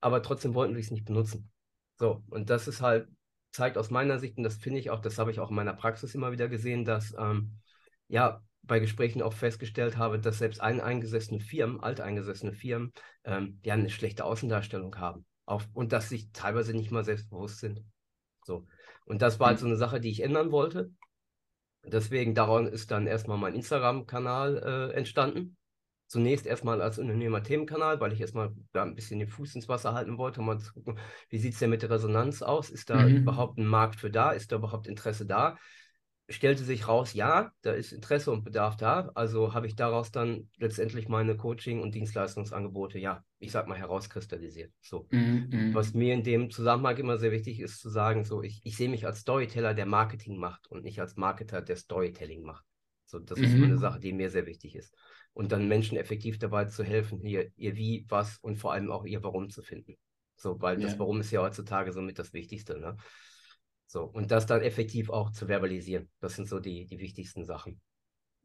aber 0.00 0.22
trotzdem 0.22 0.54
wollten 0.54 0.74
sie 0.74 0.80
es 0.80 0.90
nicht 0.90 1.04
benutzen. 1.04 1.50
So, 1.96 2.22
und 2.30 2.50
das 2.50 2.68
ist 2.68 2.80
halt, 2.80 3.08
zeigt 3.52 3.78
aus 3.78 3.90
meiner 3.90 4.18
Sicht, 4.18 4.36
und 4.36 4.44
das 4.44 4.56
finde 4.56 4.78
ich 4.78 4.90
auch, 4.90 5.00
das 5.00 5.18
habe 5.18 5.30
ich 5.30 5.40
auch 5.40 5.50
in 5.50 5.56
meiner 5.56 5.74
Praxis 5.74 6.14
immer 6.14 6.32
wieder 6.32 6.48
gesehen, 6.48 6.84
dass 6.84 7.14
ähm, 7.18 7.58
ja, 8.08 8.42
bei 8.68 8.78
Gesprächen 8.78 9.22
auch 9.22 9.32
festgestellt 9.32 9.96
habe, 9.96 10.20
dass 10.20 10.38
selbst 10.38 10.60
eingesessene 10.60 11.40
Firmen, 11.40 11.80
alteingesessene 11.80 12.52
Firmen, 12.52 12.92
ähm, 13.24 13.60
ja 13.64 13.74
eine 13.74 13.90
schlechte 13.90 14.24
Außendarstellung 14.24 14.96
haben. 14.96 15.26
Auf, 15.44 15.66
und 15.72 15.92
dass 15.92 16.10
sich 16.10 16.30
teilweise 16.32 16.74
nicht 16.74 16.92
mal 16.92 17.04
selbstbewusst 17.04 17.58
sind. 17.58 17.82
So. 18.44 18.66
Und 19.06 19.22
das 19.22 19.40
war 19.40 19.48
halt 19.48 19.58
so 19.58 19.66
eine 19.66 19.76
Sache, 19.76 20.00
die 20.00 20.10
ich 20.10 20.22
ändern 20.22 20.52
wollte. 20.52 20.92
Deswegen 21.84 22.34
daran 22.34 22.66
ist 22.66 22.90
dann 22.90 23.06
erstmal 23.06 23.38
mein 23.38 23.54
Instagram-Kanal 23.54 24.90
äh, 24.92 24.94
entstanden. 24.94 25.56
Zunächst 26.06 26.46
erstmal 26.46 26.80
als 26.80 26.98
Unternehmer-Themenkanal, 26.98 28.00
weil 28.00 28.12
ich 28.12 28.20
erstmal 28.20 28.54
da 28.72 28.82
ein 28.82 28.94
bisschen 28.94 29.18
den 29.18 29.28
Fuß 29.28 29.54
ins 29.54 29.68
Wasser 29.68 29.92
halten 29.92 30.16
wollte, 30.16 30.40
um 30.40 30.46
mal 30.46 30.58
zu 30.58 30.72
gucken, 30.72 30.98
wie 31.28 31.38
sieht 31.38 31.52
es 31.54 31.58
denn 31.58 31.70
mit 31.70 31.82
der 31.82 31.90
Resonanz 31.90 32.42
aus? 32.42 32.70
Ist 32.70 32.90
da 32.90 33.02
mhm. 33.02 33.16
überhaupt 33.16 33.58
ein 33.58 33.66
Markt 33.66 33.96
für 33.96 34.10
da? 34.10 34.32
Ist 34.32 34.52
da 34.52 34.56
überhaupt 34.56 34.86
Interesse 34.86 35.26
da? 35.26 35.58
Stellte 36.30 36.62
sich 36.62 36.86
raus, 36.86 37.14
ja, 37.14 37.52
da 37.62 37.72
ist 37.72 37.92
Interesse 37.92 38.30
und 38.30 38.44
Bedarf 38.44 38.76
da. 38.76 39.10
Also 39.14 39.54
habe 39.54 39.66
ich 39.66 39.76
daraus 39.76 40.10
dann 40.10 40.50
letztendlich 40.58 41.08
meine 41.08 41.36
Coaching- 41.36 41.80
und 41.80 41.94
Dienstleistungsangebote, 41.94 42.98
ja, 42.98 43.24
ich 43.38 43.50
sag 43.50 43.66
mal, 43.66 43.78
herauskristallisiert. 43.78 44.72
So. 44.82 45.08
-hmm. 45.10 45.72
Was 45.72 45.94
mir 45.94 46.12
in 46.12 46.22
dem 46.22 46.50
Zusammenhang 46.50 46.98
immer 46.98 47.16
sehr 47.16 47.32
wichtig 47.32 47.60
ist, 47.60 47.80
zu 47.80 47.88
sagen, 47.88 48.24
so, 48.24 48.42
ich, 48.42 48.60
ich 48.64 48.76
sehe 48.76 48.90
mich 48.90 49.06
als 49.06 49.20
Storyteller, 49.20 49.72
der 49.72 49.86
Marketing 49.86 50.36
macht 50.36 50.66
und 50.66 50.84
nicht 50.84 51.00
als 51.00 51.16
Marketer, 51.16 51.62
der 51.62 51.76
Storytelling 51.76 52.42
macht. 52.42 52.64
So, 53.06 53.18
das 53.18 53.38
-hmm. 53.38 53.44
ist 53.44 53.54
eine 53.54 53.78
Sache, 53.78 53.98
die 53.98 54.12
mir 54.12 54.28
sehr 54.28 54.44
wichtig 54.44 54.76
ist. 54.76 54.94
Und 55.32 55.50
dann 55.52 55.66
Menschen 55.66 55.96
effektiv 55.96 56.38
dabei 56.38 56.66
zu 56.66 56.84
helfen, 56.84 57.20
hier 57.20 57.50
ihr 57.56 57.74
Wie, 57.76 58.04
was 58.08 58.36
und 58.38 58.56
vor 58.56 58.72
allem 58.72 58.90
auch 58.90 59.06
ihr 59.06 59.22
Warum 59.22 59.48
zu 59.48 59.62
finden. 59.62 59.96
So, 60.36 60.60
weil 60.60 60.78
ja. 60.80 60.86
das 60.86 60.98
Warum 60.98 61.20
ist 61.20 61.30
ja 61.30 61.40
heutzutage 61.40 61.92
somit 61.92 62.18
das 62.18 62.34
Wichtigste. 62.34 62.78
Ne? 62.78 62.96
So, 63.88 64.04
und 64.04 64.30
das 64.30 64.46
dann 64.46 64.60
effektiv 64.60 65.08
auch 65.08 65.30
zu 65.30 65.46
verbalisieren. 65.46 66.08
Das 66.20 66.36
sind 66.36 66.46
so 66.46 66.60
die, 66.60 66.84
die 66.86 66.98
wichtigsten 66.98 67.44
Sachen. 67.44 67.80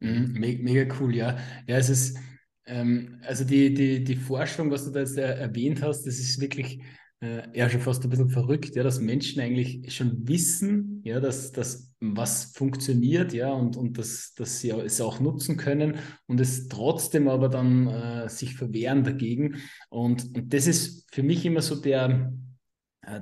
Mhm, 0.00 0.32
mega 0.32 0.94
cool, 0.98 1.14
ja. 1.14 1.38
Ja, 1.66 1.76
es 1.76 1.90
ist, 1.90 2.18
ähm, 2.66 3.20
also 3.22 3.44
die, 3.44 3.74
die, 3.74 4.02
die 4.02 4.16
Forschung, 4.16 4.70
was 4.70 4.86
du 4.86 4.90
da 4.90 5.00
jetzt 5.00 5.18
erwähnt 5.18 5.82
hast, 5.82 6.06
das 6.06 6.18
ist 6.18 6.40
wirklich 6.40 6.82
äh, 7.20 7.42
ja 7.56 7.68
schon 7.68 7.82
fast 7.82 8.02
ein 8.04 8.10
bisschen 8.10 8.30
verrückt, 8.30 8.74
ja, 8.74 8.82
dass 8.82 9.00
Menschen 9.00 9.40
eigentlich 9.42 9.94
schon 9.94 10.26
wissen, 10.26 11.02
ja, 11.04 11.20
dass, 11.20 11.52
dass 11.52 11.92
was 12.00 12.52
funktioniert, 12.54 13.34
ja, 13.34 13.52
und, 13.52 13.76
und 13.76 13.98
dass, 13.98 14.32
dass 14.34 14.60
sie 14.60 14.70
es 14.70 15.00
auch 15.02 15.20
nutzen 15.20 15.58
können 15.58 15.98
und 16.26 16.40
es 16.40 16.68
trotzdem 16.68 17.28
aber 17.28 17.50
dann 17.50 17.86
äh, 17.86 18.28
sich 18.30 18.56
verwehren 18.56 19.04
dagegen. 19.04 19.56
Und, 19.90 20.34
und 20.34 20.54
das 20.54 20.66
ist 20.66 21.06
für 21.12 21.22
mich 21.22 21.44
immer 21.44 21.60
so 21.62 21.80
der, 21.80 22.08
äh, 22.10 22.44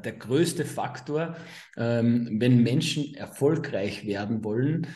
der 0.05 0.13
größte 0.13 0.65
Faktor, 0.65 1.37
ähm, 1.77 2.37
wenn 2.41 2.63
Menschen 2.63 3.15
erfolgreich 3.15 4.07
werden 4.07 4.45
wollen, 4.45 4.87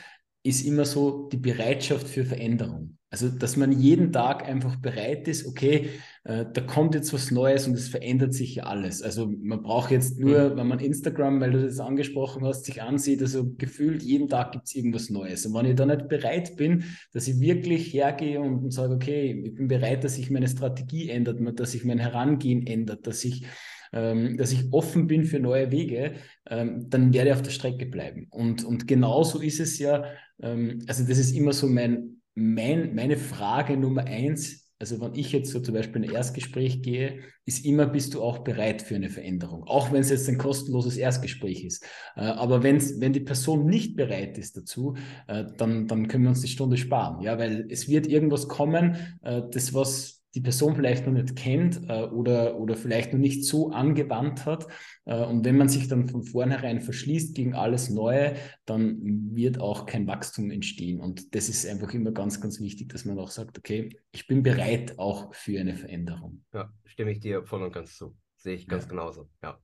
ist 0.42 0.64
immer 0.64 0.84
so 0.84 1.28
die 1.28 1.38
Bereitschaft 1.38 2.06
für 2.06 2.24
Veränderung. 2.24 2.96
Also, 3.08 3.28
dass 3.28 3.56
man 3.56 3.72
jeden 3.72 4.12
Tag 4.12 4.46
einfach 4.46 4.76
bereit 4.76 5.26
ist, 5.28 5.46
okay, 5.46 5.90
äh, 6.24 6.44
da 6.52 6.60
kommt 6.60 6.94
jetzt 6.94 7.12
was 7.12 7.30
Neues 7.30 7.66
und 7.66 7.74
es 7.74 7.88
verändert 7.88 8.34
sich 8.34 8.56
ja 8.56 8.64
alles. 8.64 9.00
Also, 9.00 9.26
man 9.26 9.62
braucht 9.62 9.90
jetzt 9.90 10.18
nur, 10.18 10.50
mhm. 10.50 10.56
wenn 10.56 10.66
man 10.66 10.80
Instagram, 10.80 11.40
weil 11.40 11.52
du 11.52 11.62
das 11.62 11.78
angesprochen 11.78 12.44
hast, 12.44 12.64
sich 12.64 12.82
ansieht, 12.82 13.22
also 13.22 13.54
gefühlt 13.56 14.02
jeden 14.02 14.28
Tag 14.28 14.52
gibt 14.52 14.66
es 14.66 14.74
irgendwas 14.74 15.08
Neues. 15.08 15.46
Und 15.46 15.54
wenn 15.54 15.66
ich 15.66 15.76
da 15.76 15.86
nicht 15.86 16.08
bereit 16.08 16.56
bin, 16.56 16.84
dass 17.12 17.28
ich 17.28 17.40
wirklich 17.40 17.92
hergehe 17.94 18.40
und, 18.40 18.64
und 18.64 18.70
sage, 18.72 18.94
okay, 18.94 19.40
ich 19.44 19.54
bin 19.54 19.68
bereit, 19.68 20.02
dass 20.02 20.16
sich 20.16 20.30
meine 20.30 20.48
Strategie 20.48 21.08
ändert, 21.08 21.38
dass 21.58 21.72
sich 21.72 21.84
mein 21.84 21.98
Herangehen 21.98 22.66
ändert, 22.66 23.06
dass 23.06 23.24
ich 23.24 23.46
ähm, 23.92 24.36
dass 24.36 24.52
ich 24.52 24.72
offen 24.72 25.06
bin 25.06 25.24
für 25.24 25.40
neue 25.40 25.70
Wege, 25.70 26.14
ähm, 26.48 26.86
dann 26.88 27.12
werde 27.12 27.30
ich 27.30 27.36
auf 27.36 27.42
der 27.42 27.50
Strecke 27.50 27.86
bleiben. 27.86 28.26
Und, 28.30 28.64
und 28.64 28.86
genauso 28.86 29.40
ist 29.40 29.60
es 29.60 29.78
ja, 29.78 30.04
ähm, 30.40 30.82
also 30.86 31.04
das 31.06 31.18
ist 31.18 31.32
immer 31.32 31.52
so 31.52 31.66
mein, 31.66 32.20
mein, 32.34 32.94
meine 32.94 33.16
Frage 33.16 33.76
Nummer 33.76 34.04
eins 34.04 34.66
also 34.78 35.00
wenn 35.00 35.14
ich 35.14 35.32
jetzt 35.32 35.50
so 35.50 35.60
zum 35.60 35.74
Beispiel 35.74 36.02
in 36.02 36.10
ein 36.10 36.14
Erstgespräch 36.14 36.82
gehe, 36.82 37.20
ist 37.46 37.64
immer, 37.64 37.86
bist 37.86 38.12
du 38.12 38.22
auch 38.22 38.40
bereit 38.40 38.82
für 38.82 38.94
eine 38.94 39.08
Veränderung, 39.08 39.64
auch 39.64 39.90
wenn 39.90 40.00
es 40.00 40.10
jetzt 40.10 40.28
ein 40.28 40.36
kostenloses 40.36 40.98
Erstgespräch 40.98 41.64
ist. 41.64 41.84
Äh, 42.14 42.22
aber 42.22 42.62
wenn's, 42.62 43.00
wenn 43.00 43.12
die 43.12 43.20
Person 43.20 43.66
nicht 43.66 43.96
bereit 43.96 44.36
ist 44.36 44.56
dazu, 44.56 44.94
äh, 45.28 45.44
dann, 45.56 45.86
dann 45.86 46.08
können 46.08 46.24
wir 46.24 46.30
uns 46.30 46.42
die 46.42 46.48
Stunde 46.48 46.76
sparen, 46.76 47.22
ja, 47.22 47.38
weil 47.38 47.66
es 47.70 47.88
wird 47.88 48.06
irgendwas 48.06 48.48
kommen, 48.48 48.96
äh, 49.22 49.42
das 49.50 49.72
was 49.72 50.15
die 50.36 50.42
Person 50.42 50.76
vielleicht 50.76 51.06
noch 51.06 51.14
nicht 51.14 51.34
kennt 51.34 51.88
äh, 51.88 52.04
oder, 52.04 52.60
oder 52.60 52.76
vielleicht 52.76 53.14
noch 53.14 53.18
nicht 53.18 53.44
so 53.44 53.70
angewandt 53.70 54.44
hat. 54.44 54.66
Äh, 55.06 55.24
und 55.24 55.46
wenn 55.46 55.56
man 55.56 55.70
sich 55.70 55.88
dann 55.88 56.08
von 56.08 56.22
vornherein 56.22 56.82
verschließt 56.82 57.34
gegen 57.34 57.54
alles 57.54 57.88
Neue, 57.88 58.34
dann 58.66 59.34
wird 59.34 59.58
auch 59.58 59.86
kein 59.86 60.06
Wachstum 60.06 60.50
entstehen. 60.50 61.00
Und 61.00 61.34
das 61.34 61.48
ist 61.48 61.66
einfach 61.66 61.92
immer 61.94 62.12
ganz, 62.12 62.38
ganz 62.40 62.60
wichtig, 62.60 62.90
dass 62.90 63.06
man 63.06 63.18
auch 63.18 63.30
sagt, 63.30 63.56
okay, 63.56 63.88
ich 64.12 64.26
bin 64.26 64.42
bereit 64.42 64.98
auch 64.98 65.34
für 65.34 65.58
eine 65.58 65.74
Veränderung. 65.74 66.44
Ja, 66.52 66.70
stimme 66.84 67.12
ich 67.12 67.20
dir 67.20 67.42
voll 67.42 67.62
und 67.62 67.72
ganz 67.72 67.96
zu. 67.96 68.14
Sehe 68.36 68.54
ich 68.54 68.68
ganz 68.68 68.84
ja. 68.84 68.90
genauso. 68.90 69.30
Ja. 69.42 69.58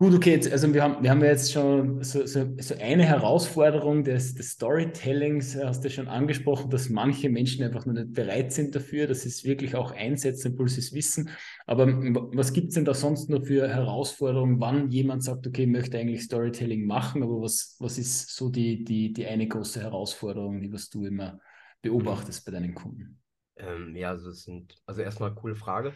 Gut, 0.00 0.14
okay, 0.14 0.30
jetzt, 0.30 0.50
also 0.50 0.72
wir 0.72 0.82
haben, 0.82 1.02
wir 1.02 1.10
haben 1.10 1.22
jetzt 1.22 1.52
schon 1.52 2.02
so, 2.02 2.24
so, 2.24 2.56
so 2.58 2.74
eine 2.76 3.04
Herausforderung 3.04 4.02
des, 4.02 4.34
des, 4.34 4.52
Storytellings, 4.52 5.54
hast 5.62 5.84
du 5.84 5.90
schon 5.90 6.08
angesprochen, 6.08 6.70
dass 6.70 6.88
manche 6.88 7.28
Menschen 7.28 7.62
einfach 7.62 7.84
noch 7.84 7.92
nicht 7.92 8.14
bereit 8.14 8.50
sind 8.50 8.74
dafür, 8.74 9.06
dass 9.06 9.20
sie 9.20 9.28
es 9.28 9.44
wirklich 9.44 9.74
auch 9.74 9.90
einsetzen, 9.90 10.54
obwohl 10.54 10.70
sie 10.70 10.80
es 10.80 10.94
wissen. 10.94 11.28
Aber 11.66 11.86
was 12.34 12.54
gibt 12.54 12.68
es 12.68 12.76
denn 12.76 12.86
da 12.86 12.94
sonst 12.94 13.28
noch 13.28 13.44
für 13.44 13.68
Herausforderungen, 13.68 14.58
wann 14.58 14.90
jemand 14.90 15.22
sagt, 15.22 15.46
okay, 15.46 15.64
ich 15.64 15.68
möchte 15.68 15.98
eigentlich 15.98 16.22
Storytelling 16.22 16.86
machen, 16.86 17.22
aber 17.22 17.42
was, 17.42 17.76
was 17.78 17.98
ist 17.98 18.34
so 18.34 18.48
die, 18.48 18.82
die, 18.82 19.12
die 19.12 19.26
eine 19.26 19.48
große 19.48 19.82
Herausforderung, 19.82 20.62
die 20.62 20.72
was 20.72 20.88
du 20.88 21.04
immer 21.04 21.40
beobachtest 21.82 22.46
bei 22.46 22.52
deinen 22.52 22.74
Kunden? 22.74 23.20
Ähm, 23.56 23.94
ja, 23.94 24.08
also 24.08 24.30
es 24.30 24.44
sind, 24.44 24.74
also 24.86 25.02
erstmal 25.02 25.34
coole 25.34 25.56
Frage. 25.56 25.92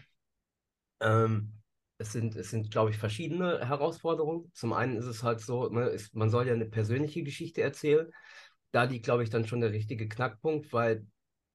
Ähm, 1.01 1.55
es 1.99 2.13
sind, 2.13 2.37
es 2.37 2.51
sind, 2.51 2.71
glaube 2.71 2.91
ich, 2.91 2.99
verschiedene 2.99 3.67
Herausforderungen. 3.67 4.51
Zum 4.55 4.73
einen 4.73 4.97
ist 4.97 5.07
es 5.07 5.23
halt 5.23 5.41
so, 5.41 5.69
ne, 5.69 5.87
ist, 5.89 6.15
man 6.15 6.31
soll 6.31 6.47
ja 6.47 6.55
eine 6.55 6.67
persönliche 6.67 7.23
Geschichte 7.23 7.63
erzählen. 7.63 8.11
Da 8.73 8.85
liegt, 8.85 9.05
glaube 9.05 9.23
ich, 9.23 9.31
dann 9.31 9.47
schon 9.47 9.61
der 9.61 9.73
richtige 9.73 10.09
Knackpunkt, 10.09 10.73
weil 10.73 11.07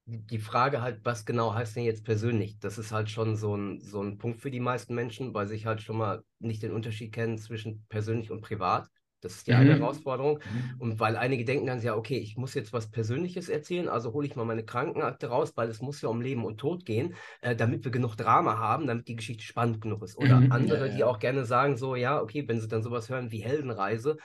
die 0.05 0.39
Frage 0.39 0.81
halt, 0.81 1.05
was 1.05 1.25
genau 1.25 1.53
heißt 1.53 1.75
denn 1.75 1.84
jetzt 1.84 2.03
persönlich? 2.05 2.60
Das 2.60 2.77
ist 2.77 2.91
halt 2.91 3.10
schon 3.10 3.36
so 3.36 3.55
ein, 3.55 3.79
so 3.81 4.01
ein 4.01 4.17
Punkt 4.17 4.41
für 4.41 4.51
die 4.51 4.60
meisten 4.60 4.96
Menschen, 4.96 5.34
weil 5.34 5.48
sich 5.48 5.65
halt 5.65 5.81
schon 5.81 5.98
mal 5.98 6.24
nicht 6.39 6.63
den 6.63 6.72
Unterschied 6.74 7.13
kennen 7.13 7.38
zwischen 7.38 7.86
persönlich 7.89 8.31
und 8.31 8.41
privat. 8.41 8.89
Das 9.22 9.36
ist 9.36 9.48
die 9.48 9.52
mhm. 9.52 9.58
eine 9.58 9.80
Herausforderung. 9.80 10.40
Mhm. 10.40 10.82
Und 10.82 11.00
weil 11.00 11.16
einige 11.16 11.46
denken 11.46 11.68
dann 11.68 11.82
ja, 11.82 11.96
okay, 11.96 12.18
ich 12.18 12.38
muss 12.38 12.54
jetzt 12.54 12.74
was 12.74 12.90
Persönliches 12.90 13.50
erzählen, 13.50 13.90
also 13.90 14.14
hole 14.14 14.28
ich 14.28 14.36
mal 14.36 14.46
meine 14.46 14.64
Krankenakte 14.64 15.28
raus, 15.28 15.54
weil 15.56 15.70
es 15.70 15.82
muss 15.82 16.02
ja 16.02 16.10
um 16.10 16.22
Leben 16.22 16.46
und 16.46 16.58
Tod 16.58 16.86
gehen, 16.86 17.16
äh, 17.42 17.56
damit 17.56 17.84
wir 17.84 17.92
genug 17.92 18.16
Drama 18.16 18.58
haben, 18.58 18.88
damit 18.88 19.08
die 19.08 19.16
Geschichte 19.16 19.44
spannend 19.44 19.82
genug 19.82 20.04
ist. 20.04 20.18
Oder 20.18 20.40
mhm. 20.40 20.52
andere, 20.52 20.80
ja, 20.80 20.86
ja. 20.86 20.96
die 20.96 21.04
auch 21.04 21.20
gerne 21.20 21.46
sagen, 21.46 21.78
so, 21.78 21.96
ja, 21.96 22.22
okay, 22.22 22.48
wenn 22.48 22.62
sie 22.62 22.68
dann 22.68 22.84
sowas 22.84 23.10
hören 23.10 23.32
wie 23.32 23.40
Heldenreise 23.40 24.18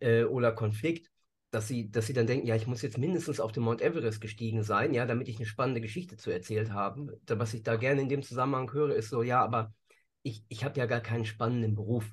äh, 0.00 0.24
oder 0.24 0.52
Konflikt, 0.52 1.10
dass 1.50 1.66
sie, 1.66 1.90
dass 1.90 2.06
sie 2.06 2.12
dann 2.12 2.26
denken, 2.26 2.46
ja, 2.46 2.54
ich 2.54 2.66
muss 2.66 2.82
jetzt 2.82 2.98
mindestens 2.98 3.40
auf 3.40 3.52
den 3.52 3.64
Mount 3.64 3.82
Everest 3.82 4.20
gestiegen 4.20 4.62
sein, 4.62 4.94
ja, 4.94 5.04
damit 5.04 5.28
ich 5.28 5.36
eine 5.36 5.46
spannende 5.46 5.80
Geschichte 5.80 6.16
zu 6.16 6.30
erzählt 6.30 6.72
habe. 6.72 7.18
Was 7.26 7.54
ich 7.54 7.62
da 7.62 7.76
gerne 7.76 8.02
in 8.02 8.08
dem 8.08 8.22
Zusammenhang 8.22 8.72
höre, 8.72 8.94
ist 8.94 9.10
so, 9.10 9.22
ja, 9.22 9.42
aber 9.42 9.74
ich, 10.22 10.44
ich 10.48 10.64
habe 10.64 10.78
ja 10.78 10.86
gar 10.86 11.00
keinen 11.00 11.24
spannenden 11.24 11.74
Beruf. 11.74 12.12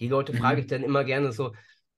Die 0.00 0.08
Leute 0.08 0.32
mhm. 0.32 0.38
frage 0.38 0.60
ich 0.60 0.66
dann 0.66 0.82
immer 0.82 1.04
gerne 1.04 1.32
so, 1.32 1.54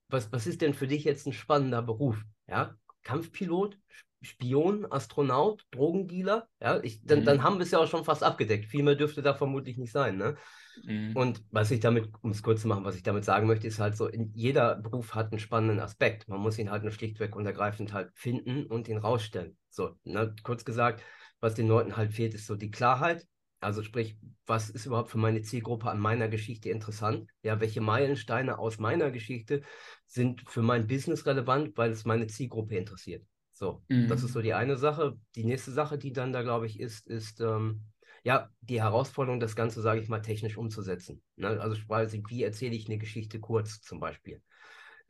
was, 0.08 0.32
was 0.32 0.46
ist 0.46 0.60
denn 0.60 0.74
für 0.74 0.86
dich 0.86 1.04
jetzt 1.04 1.26
ein 1.26 1.32
spannender 1.32 1.82
Beruf? 1.82 2.22
Ja, 2.48 2.74
Kampfpilot, 3.02 3.78
Spion, 4.22 4.90
Astronaut, 4.90 5.66
Drogendealer, 5.70 6.48
ja, 6.60 6.80
ich, 6.82 7.04
dann, 7.04 7.20
mhm. 7.20 7.24
dann 7.24 7.42
haben 7.42 7.56
wir 7.56 7.62
es 7.62 7.70
ja 7.70 7.78
auch 7.78 7.88
schon 7.88 8.04
fast 8.04 8.22
abgedeckt. 8.22 8.66
Viel 8.66 8.82
mehr 8.82 8.94
dürfte 8.94 9.22
da 9.22 9.34
vermutlich 9.34 9.78
nicht 9.78 9.92
sein, 9.92 10.18
ne? 10.18 10.36
Mhm. 10.84 11.16
Und 11.16 11.42
was 11.50 11.70
ich 11.70 11.80
damit, 11.80 12.10
um 12.22 12.30
es 12.30 12.42
kurz 12.42 12.62
zu 12.62 12.68
machen, 12.68 12.84
was 12.84 12.96
ich 12.96 13.02
damit 13.02 13.24
sagen 13.24 13.46
möchte, 13.46 13.66
ist 13.66 13.80
halt 13.80 13.96
so, 13.96 14.10
jeder 14.34 14.76
Beruf 14.76 15.14
hat 15.14 15.32
einen 15.32 15.38
spannenden 15.38 15.80
Aspekt. 15.80 16.28
Man 16.28 16.40
muss 16.40 16.58
ihn 16.58 16.70
halt 16.70 16.82
nur 16.82 16.92
schlichtweg 16.92 17.34
und 17.34 17.46
ergreifend 17.46 17.92
halt 17.92 18.10
finden 18.14 18.66
und 18.66 18.88
ihn 18.88 18.98
rausstellen. 18.98 19.56
So, 19.70 19.96
ne, 20.04 20.34
kurz 20.42 20.64
gesagt, 20.64 21.02
was 21.40 21.54
den 21.54 21.68
Leuten 21.68 21.96
halt 21.96 22.12
fehlt, 22.12 22.34
ist 22.34 22.46
so 22.46 22.56
die 22.56 22.70
Klarheit, 22.70 23.26
also 23.60 23.82
sprich, 23.82 24.16
was 24.46 24.70
ist 24.70 24.86
überhaupt 24.86 25.10
für 25.10 25.18
meine 25.18 25.42
Zielgruppe 25.42 25.90
an 25.90 26.00
meiner 26.00 26.28
Geschichte 26.28 26.70
interessant? 26.70 27.30
Ja, 27.42 27.60
welche 27.60 27.80
Meilensteine 27.80 28.58
aus 28.58 28.78
meiner 28.78 29.10
Geschichte 29.10 29.62
sind 30.06 30.48
für 30.48 30.62
mein 30.62 30.86
Business 30.86 31.26
relevant, 31.26 31.76
weil 31.76 31.90
es 31.90 32.04
meine 32.04 32.26
Zielgruppe 32.26 32.76
interessiert? 32.76 33.24
So, 33.52 33.82
mhm. 33.88 34.08
das 34.08 34.22
ist 34.22 34.32
so 34.32 34.40
die 34.40 34.54
eine 34.54 34.76
Sache. 34.78 35.18
Die 35.34 35.44
nächste 35.44 35.72
Sache, 35.72 35.98
die 35.98 36.12
dann 36.12 36.32
da, 36.32 36.42
glaube 36.42 36.66
ich, 36.66 36.80
ist, 36.80 37.06
ist 37.06 37.40
ähm, 37.40 37.84
ja 38.24 38.48
die 38.62 38.80
Herausforderung, 38.80 39.40
das 39.40 39.54
Ganze, 39.54 39.82
sage 39.82 40.00
ich 40.00 40.08
mal, 40.08 40.22
technisch 40.22 40.56
umzusetzen. 40.56 41.22
Ne? 41.36 41.60
Also 41.60 41.76
quasi, 41.86 42.22
wie 42.28 42.42
erzähle 42.42 42.74
ich 42.74 42.86
eine 42.86 42.96
Geschichte 42.96 43.38
kurz 43.40 43.82
zum 43.82 44.00
Beispiel? 44.00 44.40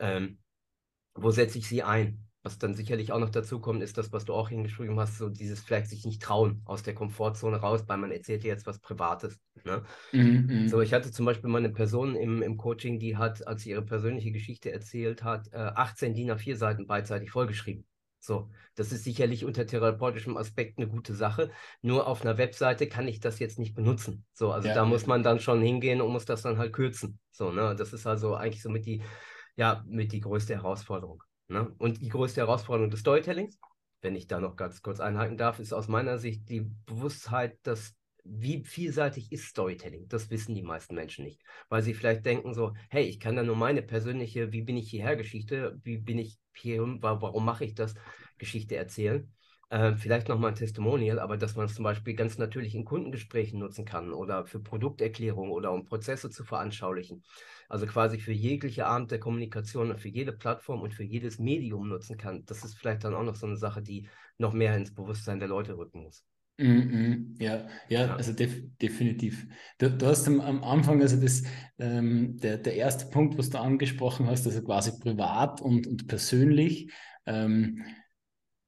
Ähm, 0.01 0.41
wo 1.15 1.31
setze 1.31 1.59
ich 1.59 1.69
sie 1.69 1.85
ein? 1.85 2.30
Was 2.43 2.59
dann 2.59 2.75
sicherlich 2.75 3.13
auch 3.13 3.19
noch 3.19 3.31
dazu 3.31 3.61
kommt, 3.61 3.83
ist 3.83 3.99
das, 3.99 4.13
was 4.13 4.25
du 4.25 4.33
auch 4.33 4.49
hingeschrieben 4.49 4.99
hast, 4.99 5.19
so 5.19 5.29
dieses 5.29 5.61
vielleicht 5.61 5.89
sich 5.89 6.07
nicht 6.07 6.23
trauen 6.23 6.63
aus 6.65 6.83
der 6.83 6.95
Komfortzone 6.95 7.59
raus, 7.59 7.85
weil 7.87 7.99
man 7.99 8.13
erzählt 8.13 8.45
dir 8.45 8.49
jetzt 8.49 8.67
was 8.67 8.79
Privates. 8.79 9.39
Ne? 9.65 9.83
Mhm, 10.13 10.47
mhm. 10.49 10.69
so, 10.69 10.81
ich 10.81 10.95
hatte 10.95 11.11
zum 11.11 11.27
Beispiel 11.27 11.51
mal 11.51 11.59
eine 11.59 11.71
Person 11.71 12.17
im, 12.17 12.41
im 12.43 12.57
Coaching, 12.57 12.99
die 12.99 13.17
hat, 13.17 13.47
als 13.47 13.63
sie 13.63 13.71
ihre 13.71 13.83
persönliche 13.83 14.33
Geschichte 14.33 14.73
erzählt 14.73 15.23
hat, 15.23 15.53
äh, 15.53 15.59
18 15.59 16.15
DIN 16.15 16.31
A4 16.31 16.57
Seiten 16.57 16.87
beidseitig 16.87 17.31
vollgeschrieben. 17.31 17.85
So, 18.23 18.51
das 18.75 18.93
ist 18.93 19.05
sicherlich 19.05 19.47
unter 19.47 19.67
therapeutischem 19.67 20.37
Aspekt 20.37 20.79
eine 20.79 20.89
gute 20.89 21.15
Sache. 21.15 21.51
Nur 21.81 22.07
auf 22.07 22.21
einer 22.23 22.37
Webseite 22.37 22.87
kann 22.87 23.09
ich 23.09 23.21
das 23.21 23.39
jetzt 23.39 23.59
nicht 23.59 23.75
benutzen. 23.75 24.27
So, 24.35 24.53
also 24.53 24.69
ja, 24.69 24.75
da 24.75 24.83
ja. 24.83 24.87
muss 24.87 25.07
man 25.07 25.23
dann 25.23 25.41
schon 25.41 25.63
hingehen 25.63 26.03
und 26.03 26.13
muss 26.13 26.27
das 26.27 26.43
dann 26.43 26.59
halt 26.59 26.75
kürzen. 26.75 27.19
So, 27.31 27.51
ne, 27.51 27.75
das 27.75 27.95
ist 27.95 28.07
also 28.07 28.35
eigentlich 28.35 28.63
so 28.63 28.69
mit 28.69 28.85
die, 28.85 29.03
ja, 29.57 29.83
mit 29.87 30.13
die 30.13 30.21
größte 30.21 30.55
Herausforderung. 30.55 31.23
Ne? 31.51 31.75
Und 31.79 32.01
die 32.01 32.09
größte 32.09 32.41
Herausforderung 32.41 32.91
des 32.91 33.01
Storytellings, 33.01 33.59
wenn 34.03 34.15
ich 34.15 34.29
da 34.29 34.41
noch 34.41 34.57
ganz 34.57 34.83
kurz 34.83 35.01
einhalten 35.01 35.37
darf, 35.37 35.59
ist 35.59 35.73
aus 35.73 35.89
meiner 35.89 36.19
Sicht 36.19 36.49
die 36.49 36.71
Bewusstheit, 36.87 37.59
dass 37.65 37.95
wie 38.23 38.63
vielseitig 38.65 39.33
ist 39.33 39.47
Storytelling? 39.47 40.07
Das 40.09 40.31
wissen 40.31 40.55
die 40.55 40.63
meisten 40.63 40.95
Menschen 40.95 41.25
nicht, 41.25 41.41
weil 41.69 41.83
sie 41.83 41.95
vielleicht 41.95 42.25
denken 42.25 42.55
so, 42.55 42.75
hey, 42.89 43.05
ich 43.05 43.19
kann 43.19 43.35
da 43.35 43.43
nur 43.43 43.57
meine 43.57 43.83
persönliche, 43.83 44.53
wie 44.53 44.63
bin 44.63 44.77
ich 44.77 44.91
hierher 44.91 45.17
Geschichte, 45.17 45.81
wie 45.83 45.99
bin 45.99 46.19
ich 46.19 46.39
hier, 46.55 46.83
warum 47.01 47.45
mache 47.45 47.65
ich 47.65 47.75
das, 47.75 47.95
Geschichte 48.39 48.77
erzählen. 48.77 49.33
Äh, 49.71 49.95
vielleicht 49.95 50.29
nochmal 50.29 50.51
ein 50.51 50.57
Testimonial, 50.57 51.19
aber 51.19 51.37
dass 51.37 51.55
man 51.55 51.67
es 51.67 51.75
zum 51.75 51.85
Beispiel 51.85 52.15
ganz 52.15 52.39
natürlich 52.39 52.75
in 52.75 52.85
Kundengesprächen 52.85 53.61
nutzen 53.61 53.85
kann 53.85 54.13
oder 54.13 54.45
für 54.45 54.61
Produkterklärungen 54.61 55.53
oder 55.53 55.73
um 55.73 55.85
Prozesse 55.85 56.31
zu 56.31 56.45
veranschaulichen. 56.45 57.23
Also 57.71 57.87
quasi 57.87 58.19
für 58.19 58.33
jegliche 58.33 58.87
Art 58.87 59.11
der 59.13 59.21
Kommunikation, 59.21 59.97
für 59.97 60.09
jede 60.09 60.33
Plattform 60.33 60.83
und 60.83 60.93
für 60.93 61.05
jedes 61.05 61.39
Medium 61.39 61.89
nutzen 61.89 62.19
kann. 62.19 62.45
Das 62.47 62.65
ist 62.65 62.77
vielleicht 62.77 63.05
dann 63.05 63.15
auch 63.15 63.23
noch 63.23 63.37
so 63.37 63.47
eine 63.47 63.57
Sache, 63.57 63.81
die 63.81 64.09
noch 64.39 64.53
mehr 64.53 64.77
ins 64.77 64.93
Bewusstsein 64.93 65.39
der 65.39 65.49
Leute 65.49 65.77
rücken 65.77 66.03
muss. 66.03 66.25
Mm 66.59 66.65
-hmm. 66.65 67.43
ja, 67.43 67.69
ja, 67.89 68.07
ja, 68.07 68.17
also 68.17 68.33
def 68.33 68.61
definitiv. 68.83 69.47
Du, 69.79 69.89
du, 69.89 70.07
hast 70.07 70.27
am, 70.27 70.41
am, 70.41 70.65
Anfang, 70.65 71.01
also 71.01 71.17
das, 71.17 71.45
ähm, 71.79 72.37
der, 72.39 72.59
der 72.59 72.75
erste 72.75 73.07
Punkt, 73.07 73.39
was 73.39 73.51
du 73.51 73.59
angesprochen 73.59 74.27
hast, 74.27 74.47
also 74.47 74.61
quasi 74.63 74.99
privat 74.99 75.61
und, 75.61 75.87
und 75.87 76.09
persönlich. 76.09 76.93
Ähm, 77.25 77.85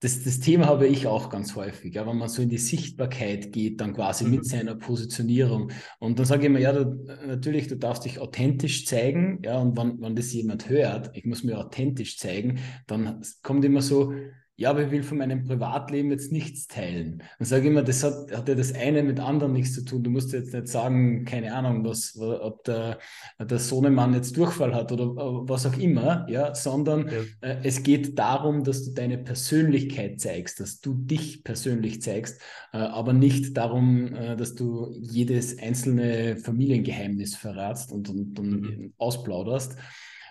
das, 0.03 0.25
das 0.25 0.41
Thema 0.41 0.67
habe 0.67 0.89
ich 0.89 1.07
auch 1.07 1.31
ganz 1.31 1.55
häufig, 1.55 1.95
ja, 1.95 2.05
wenn 2.09 2.19
man 2.19 2.29
so 2.29 2.43
in 2.43 2.49
die 2.49 2.59
Sichtbarkeit 2.59 3.53
geht, 3.53 3.81
dann 3.81 3.95
quasi 3.95 4.25
mhm. 4.25 4.31
mit 4.33 4.47
seiner 4.47 4.75
Positionierung. 4.75 5.71
Und 6.01 6.19
dann 6.19 6.27
sage 6.27 6.43
ich 6.43 6.47
immer, 6.47 6.59
ja, 6.59 6.73
du, 6.73 7.07
natürlich, 7.25 7.69
du 7.69 7.77
darfst 7.77 8.05
dich 8.05 8.19
authentisch 8.19 8.85
zeigen, 8.85 9.41
ja, 9.45 9.59
und 9.59 9.77
wenn, 9.79 10.01
wenn 10.01 10.17
das 10.17 10.33
jemand 10.33 10.69
hört, 10.69 11.17
ich 11.17 11.25
muss 11.25 11.45
mir 11.45 11.57
authentisch 11.57 12.19
zeigen, 12.19 12.59
dann 12.89 13.23
kommt 13.45 13.65
immer 13.65 13.81
so, 13.81 14.13
ja, 14.57 14.69
aber 14.71 14.85
ich 14.85 14.91
will 14.91 15.03
von 15.03 15.19
meinem 15.19 15.45
Privatleben 15.45 16.11
jetzt 16.11 16.31
nichts 16.31 16.67
teilen. 16.67 17.23
Dann 17.39 17.47
sage 17.47 17.63
ich 17.63 17.69
immer, 17.69 17.83
das 17.83 18.05
hat, 18.05 18.31
hat 18.37 18.49
ja 18.49 18.55
das 18.55 18.75
eine 18.75 19.03
mit 19.03 19.19
anderen 19.19 19.55
nichts 19.55 19.73
zu 19.75 19.83
tun. 19.83 20.03
Du 20.03 20.11
musst 20.11 20.33
jetzt 20.35 20.53
nicht 20.53 20.69
sagen, 20.69 21.25
keine 21.25 21.55
Ahnung, 21.55 21.85
was, 21.85 22.19
ob 22.19 22.63
der, 22.65 22.99
der 23.41 23.59
Sohnemann 23.59 24.13
jetzt 24.13 24.37
Durchfall 24.37 24.75
hat 24.75 24.93
oder 24.93 25.17
was 25.17 25.65
auch 25.65 25.79
immer, 25.79 26.27
ja, 26.29 26.55
sondern 26.55 27.09
ja. 27.09 27.49
Äh, 27.49 27.61
es 27.65 27.83
geht 27.83 28.19
darum, 28.19 28.63
dass 28.63 28.85
du 28.85 28.93
deine 28.93 29.17
Persönlichkeit 29.17 30.21
zeigst, 30.21 30.61
dass 30.61 30.81
du 30.81 30.95
dich 30.95 31.45
persönlich 31.45 32.03
zeigst, 32.03 32.41
äh, 32.75 32.77
aber 32.77 33.15
nicht 33.15 33.57
darum, 33.57 34.15
äh, 34.15 34.37
dass 34.37 34.55
du 34.55 34.95
jedes 35.01 35.59
einzelne 35.59 36.37
Familiengeheimnis 36.37 37.37
verratst 37.37 37.91
und, 37.91 38.11
und, 38.11 38.39
und 38.39 38.61
mhm. 38.61 38.93
ausplauderst. 38.99 39.77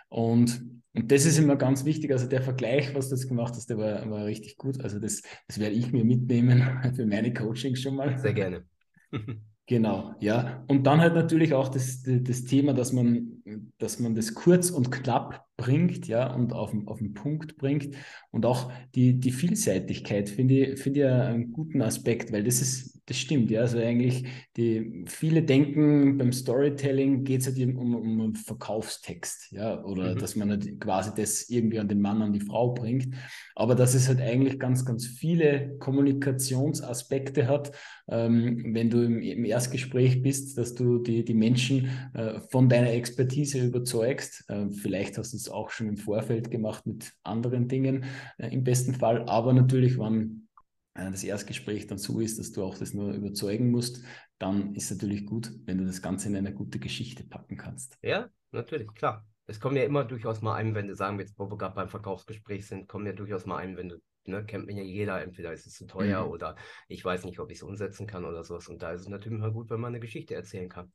Und 0.10 0.81
und 0.94 1.12
das 1.12 1.26
ist 1.26 1.38
immer 1.38 1.56
ganz 1.56 1.86
wichtig. 1.86 2.12
Also 2.12 2.28
der 2.28 2.42
Vergleich, 2.42 2.94
was 2.94 3.10
du 3.10 3.16
jetzt 3.16 3.28
gemacht 3.28 3.54
hast, 3.56 3.70
der 3.70 3.78
war, 3.78 4.10
war 4.10 4.26
richtig 4.26 4.58
gut. 4.58 4.82
Also 4.82 5.00
das, 5.00 5.22
das 5.48 5.60
werde 5.60 5.76
ich 5.76 5.92
mir 5.92 6.04
mitnehmen 6.04 6.64
für 6.96 7.06
meine 7.06 7.34
Coachings 7.34 7.82
schon 7.82 7.96
mal. 7.96 8.18
Sehr 8.18 8.34
gerne. 8.34 8.66
Genau, 9.68 10.16
ja. 10.20 10.66
Und 10.68 10.84
dann 10.86 11.00
halt 11.00 11.14
natürlich 11.14 11.54
auch 11.54 11.70
das, 11.70 12.04
das 12.04 12.44
Thema, 12.44 12.74
dass 12.74 12.92
man, 12.92 13.42
dass 13.78 14.00
man 14.00 14.16
das 14.16 14.34
kurz 14.34 14.70
und 14.70 14.92
knapp 14.92 15.46
bringt, 15.56 16.08
ja, 16.08 16.34
und 16.34 16.52
auf, 16.52 16.74
auf 16.88 16.98
den 16.98 17.14
Punkt 17.14 17.56
bringt. 17.56 17.96
Und 18.32 18.46
auch 18.46 18.70
die, 18.96 19.18
die 19.18 19.32
Vielseitigkeit 19.32 20.28
finde 20.28 20.56
ich, 20.56 20.82
finde 20.82 21.00
ich 21.00 21.06
einen 21.06 21.54
guten 21.54 21.82
Aspekt, 21.82 22.34
weil 22.34 22.44
das 22.44 22.60
ist, 22.60 22.91
das 23.08 23.18
stimmt, 23.18 23.50
ja. 23.50 23.62
Also 23.62 23.80
eigentlich, 23.80 24.26
die, 24.56 25.04
viele 25.08 25.44
denken, 25.44 26.18
beim 26.18 26.32
Storytelling 26.32 27.24
geht 27.24 27.42
es 27.42 27.48
halt 27.48 27.58
um, 27.76 27.96
um 27.96 28.22
einen 28.22 28.36
Verkaufstext, 28.36 29.52
ja, 29.52 29.84
oder 29.84 30.16
mhm. 30.16 30.20
dass 30.20 30.36
man 30.36 30.52
halt 30.52 30.80
quasi 30.80 31.12
das 31.16 31.50
irgendwie 31.50 31.80
an 31.80 31.88
den 31.88 32.00
Mann, 32.00 32.22
an 32.22 32.34
die 32.34 32.42
Frau 32.42 32.74
bringt. 32.74 33.16
Aber 33.56 33.76
dass 33.76 33.96
es 33.96 34.08
halt 34.08 34.22
eigentlich 34.22 34.60
ganz, 34.60 34.86
ganz 34.86 35.08
viele 35.08 35.78
Kommunikationsaspekte 35.80 37.48
hat, 37.48 37.72
ähm, 38.08 38.74
wenn 38.74 38.90
du 38.90 39.04
im, 39.04 39.22
im, 39.22 39.46
Erstgespräch 39.46 40.22
bist, 40.22 40.58
dass 40.58 40.76
du 40.76 41.00
die, 41.00 41.26
die 41.26 41.34
Menschen 41.34 41.90
äh, 42.14 42.40
von 42.52 42.70
deiner 42.70 42.92
Expertise 42.92 43.66
überzeugst. 43.66 44.46
Äh, 44.48 44.70
vielleicht 44.70 45.18
hast 45.18 45.34
du 45.34 45.38
es 45.38 45.50
auch 45.50 45.72
schon 45.72 45.88
im 45.88 45.98
Vorfeld 45.98 46.52
gemacht 46.52 46.86
mit 46.86 47.14
anderen 47.24 47.68
Dingen 47.68 48.06
äh, 48.38 48.54
im 48.54 48.64
besten 48.64 48.94
Fall, 48.94 49.24
aber 49.28 49.54
natürlich, 49.54 49.98
wann 49.98 50.48
das 50.94 51.24
Erstgespräch 51.24 51.88
dann 51.88 51.98
so 51.98 52.20
ist, 52.20 52.40
dass 52.40 52.52
du 52.52 52.64
auch 52.64 52.78
das 52.78 52.94
nur 52.94 53.14
überzeugen 53.14 53.72
musst, 53.72 54.04
dann 54.40 54.76
ist 54.76 54.86
es 54.86 54.98
natürlich 54.98 55.26
gut, 55.26 55.52
wenn 55.66 55.78
du 55.78 55.86
das 55.86 56.02
Ganze 56.02 56.28
in 56.28 56.36
eine 56.36 56.54
gute 56.54 56.80
Geschichte 56.80 57.24
packen 57.24 57.58
kannst. 57.58 57.98
Ja, 58.02 58.30
natürlich, 58.52 58.94
klar. 58.94 59.26
Es 59.48 59.60
kommen 59.60 59.76
ja 59.76 59.84
immer 59.84 60.06
durchaus 60.06 60.42
mal 60.42 60.56
Einwände, 60.56 60.96
sagen 60.96 61.18
wir 61.18 61.26
jetzt, 61.26 61.38
wo 61.38 61.50
wir 61.50 61.58
gerade 61.58 61.76
beim 61.76 61.90
Verkaufsgespräch 61.90 62.68
sind, 62.68 62.88
kommen 62.88 63.06
ja 63.06 63.14
durchaus 63.14 63.46
mal 63.46 63.58
Einwände. 63.58 64.02
Ne, 64.26 64.46
kennt 64.46 64.68
man 64.68 64.78
ja 64.78 64.84
jeder, 64.84 65.22
entweder 65.22 65.52
ist 65.52 65.66
es 65.66 65.74
zu 65.74 65.88
teuer 65.88 66.26
mhm. 66.26 66.32
oder 66.32 66.56
ich 66.88 67.04
weiß 67.04 67.26
nicht, 67.26 67.40
ob 67.40 67.50
ich 67.50 67.58
es 67.58 67.64
umsetzen 67.64 68.06
kann 68.06 68.24
oder 68.24 68.44
sowas. 68.44 68.68
Und 68.68 68.84
da 68.84 68.92
ist 68.92 69.02
es 69.02 69.08
natürlich 69.08 69.40
mal 69.40 69.52
gut, 69.52 69.72
wenn 69.72 69.80
man 69.80 69.90
eine 69.90 70.00
Geschichte 70.00 70.36
erzählen 70.36 70.70
kann. 70.70 70.94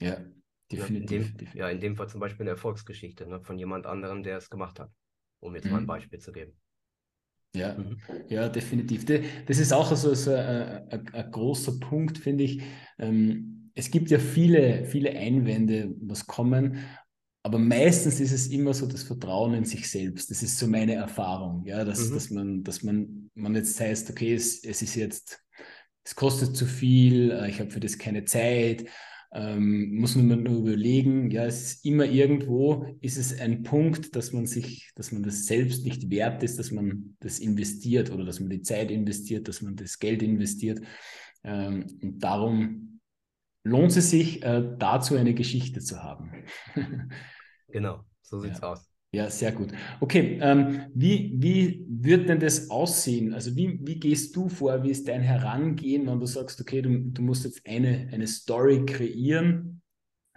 Ja, 0.00 0.18
definitiv. 0.70 0.72
Ja, 0.72 0.86
in 0.86 1.06
dem, 1.06 1.06
definitiv. 1.06 1.54
Ja, 1.54 1.68
in 1.68 1.80
dem 1.80 1.96
Fall 1.96 2.08
zum 2.08 2.20
Beispiel 2.20 2.42
eine 2.42 2.50
Erfolgsgeschichte 2.50 3.26
ne, 3.26 3.40
von 3.40 3.56
jemand 3.56 3.86
anderem, 3.86 4.24
der 4.24 4.38
es 4.38 4.50
gemacht 4.50 4.80
hat, 4.80 4.90
um 5.38 5.54
jetzt 5.54 5.66
mhm. 5.66 5.70
mal 5.70 5.76
ein 5.78 5.84
mhm. 5.84 5.88
Beispiel 5.88 6.18
zu 6.18 6.32
geben. 6.32 6.58
Ja, 7.56 7.76
mhm. 7.76 7.96
ja, 8.28 8.48
definitiv. 8.48 9.04
Das 9.46 9.58
ist 9.58 9.72
auch 9.72 9.94
so, 9.94 10.14
so 10.14 10.32
ein, 10.32 10.88
ein, 10.90 11.08
ein 11.12 11.30
großer 11.30 11.80
Punkt, 11.80 12.18
finde 12.18 12.44
ich. 12.44 12.62
Ähm, 12.98 13.70
es 13.74 13.90
gibt 13.90 14.10
ja 14.10 14.18
viele, 14.18 14.84
viele 14.84 15.10
Einwände, 15.10 15.94
was 16.00 16.26
kommen, 16.26 16.78
aber 17.42 17.58
meistens 17.58 18.18
ist 18.18 18.32
es 18.32 18.48
immer 18.48 18.74
so 18.74 18.86
das 18.86 19.04
Vertrauen 19.04 19.54
in 19.54 19.64
sich 19.64 19.88
selbst. 19.88 20.30
Das 20.30 20.42
ist 20.42 20.58
so 20.58 20.66
meine 20.66 20.94
Erfahrung, 20.94 21.64
ja, 21.64 21.84
dass, 21.84 22.10
mhm. 22.10 22.14
dass 22.14 22.30
man, 22.30 22.64
dass 22.64 22.82
man, 22.82 23.30
man 23.34 23.54
jetzt 23.54 23.78
heißt, 23.78 24.10
okay, 24.10 24.34
es, 24.34 24.64
es 24.64 24.82
ist 24.82 24.96
jetzt, 24.96 25.40
es 26.02 26.16
kostet 26.16 26.56
zu 26.56 26.66
viel, 26.66 27.30
äh, 27.30 27.48
ich 27.48 27.60
habe 27.60 27.70
für 27.70 27.80
das 27.80 27.98
keine 27.98 28.24
Zeit 28.24 28.86
ähm, 29.36 29.96
muss 29.96 30.16
man 30.16 30.42
nur 30.42 30.60
überlegen, 30.60 31.30
ja, 31.30 31.44
es 31.44 31.60
ist 31.60 31.84
immer 31.84 32.06
irgendwo, 32.06 32.86
ist 33.02 33.18
es 33.18 33.38
ein 33.38 33.62
Punkt, 33.62 34.16
dass 34.16 34.32
man 34.32 34.46
sich, 34.46 34.92
dass 34.94 35.12
man 35.12 35.22
das 35.22 35.44
selbst 35.44 35.84
nicht 35.84 36.08
wert 36.08 36.42
ist, 36.42 36.58
dass 36.58 36.70
man 36.70 37.16
das 37.20 37.38
investiert 37.38 38.10
oder 38.10 38.24
dass 38.24 38.40
man 38.40 38.48
die 38.48 38.62
Zeit 38.62 38.90
investiert, 38.90 39.46
dass 39.46 39.60
man 39.60 39.76
das 39.76 39.98
Geld 39.98 40.22
investiert. 40.22 40.80
Ähm, 41.44 41.84
und 42.00 42.18
darum 42.20 43.00
lohnt 43.62 43.94
es 43.94 44.10
sich, 44.10 44.42
äh, 44.42 44.74
dazu 44.78 45.16
eine 45.16 45.34
Geschichte 45.34 45.80
zu 45.80 46.02
haben. 46.02 46.32
genau, 47.68 48.06
so 48.22 48.40
sieht 48.40 48.52
es 48.52 48.60
ja. 48.60 48.72
aus. 48.72 48.88
Ja, 49.16 49.30
sehr 49.30 49.50
gut. 49.50 49.72
Okay, 50.00 50.38
ähm, 50.42 50.90
wie, 50.92 51.32
wie 51.38 51.86
wird 51.88 52.28
denn 52.28 52.38
das 52.38 52.68
aussehen? 52.68 53.32
Also 53.32 53.56
wie, 53.56 53.80
wie 53.80 53.98
gehst 53.98 54.36
du 54.36 54.50
vor? 54.50 54.82
Wie 54.82 54.90
ist 54.90 55.08
dein 55.08 55.22
Herangehen, 55.22 56.06
wenn 56.06 56.20
du 56.20 56.26
sagst, 56.26 56.60
okay, 56.60 56.82
du, 56.82 56.90
du 56.98 57.22
musst 57.22 57.46
jetzt 57.46 57.66
eine, 57.66 58.10
eine 58.12 58.26
Story 58.26 58.84
kreieren, 58.84 59.80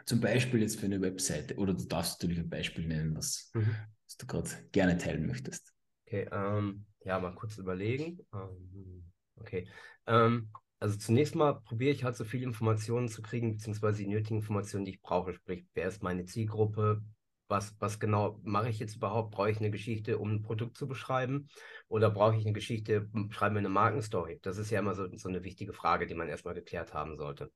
zum 0.05 0.21
Beispiel 0.21 0.61
jetzt 0.61 0.79
für 0.79 0.85
eine 0.85 1.01
Webseite, 1.01 1.57
oder 1.57 1.73
du 1.73 1.83
darfst 1.83 2.21
natürlich 2.21 2.39
ein 2.41 2.49
Beispiel 2.49 2.87
nennen, 2.87 3.17
was, 3.17 3.51
mhm. 3.53 3.75
was 4.05 4.15
du 4.15 4.25
gerade 4.25 4.49
gerne 4.71 4.97
teilen 4.97 5.27
möchtest. 5.27 5.73
Okay, 6.07 6.29
ähm, 6.31 6.85
ja, 7.03 7.19
mal 7.19 7.35
kurz 7.35 7.57
überlegen. 7.57 8.25
Ähm, 8.33 9.03
okay, 9.35 9.67
ähm, 10.07 10.51
also 10.79 10.97
zunächst 10.97 11.35
mal 11.35 11.59
probiere 11.59 11.91
ich 11.91 12.05
halt 12.05 12.15
so 12.15 12.23
viele 12.23 12.45
Informationen 12.45 13.09
zu 13.09 13.21
kriegen, 13.21 13.51
beziehungsweise 13.51 14.03
die 14.03 14.07
nötigen 14.07 14.37
Informationen, 14.37 14.85
die 14.85 14.91
ich 14.91 15.01
brauche. 15.01 15.33
Sprich, 15.33 15.65
wer 15.73 15.89
ist 15.89 16.01
meine 16.01 16.23
Zielgruppe? 16.23 17.01
Was, 17.49 17.75
was 17.79 17.99
genau 17.99 18.39
mache 18.43 18.69
ich 18.69 18.79
jetzt 18.79 18.95
überhaupt? 18.95 19.31
Brauche 19.31 19.49
ich 19.51 19.57
eine 19.57 19.71
Geschichte, 19.71 20.19
um 20.19 20.31
ein 20.31 20.41
Produkt 20.43 20.77
zu 20.77 20.87
beschreiben? 20.87 21.49
Oder 21.87 22.11
brauche 22.11 22.37
ich 22.37 22.45
eine 22.45 22.53
Geschichte, 22.53 23.09
schreibe 23.31 23.55
mir 23.55 23.59
eine 23.59 23.69
Markenstory? 23.69 24.39
Das 24.41 24.57
ist 24.57 24.69
ja 24.69 24.79
immer 24.79 24.95
so, 24.95 25.07
so 25.17 25.27
eine 25.27 25.43
wichtige 25.43 25.73
Frage, 25.73 26.05
die 26.05 26.13
man 26.13 26.29
erstmal 26.29 26.53
geklärt 26.53 26.93
haben 26.93 27.17
sollte. 27.17 27.51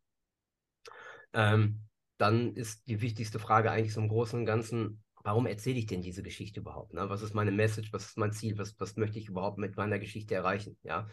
Ähm, 1.34 1.88
dann 2.18 2.56
ist 2.56 2.88
die 2.88 3.02
wichtigste 3.02 3.40
Frage 3.40 3.72
eigentlich 3.72 3.94
so 3.94 4.02
im 4.02 4.10
Großen 4.10 4.40
und 4.40 4.46
Ganzen, 4.46 5.04
warum 5.24 5.46
erzähle 5.46 5.78
ich 5.78 5.86
denn 5.86 6.02
diese 6.02 6.24
Geschichte 6.24 6.60
überhaupt? 6.60 6.94
Ne? 6.94 7.10
Was 7.10 7.22
ist 7.22 7.36
meine 7.36 7.52
Message? 7.52 7.94
Was 7.94 8.06
ist 8.08 8.18
mein 8.18 8.32
Ziel? 8.32 8.58
Was, 8.58 8.80
was 8.80 8.98
möchte 8.98 9.20
ich 9.20 9.30
überhaupt 9.30 9.60
mit 9.60 9.78
meiner 9.78 10.00
Geschichte 10.00 10.34
erreichen? 10.34 10.78
Ja. 10.84 11.08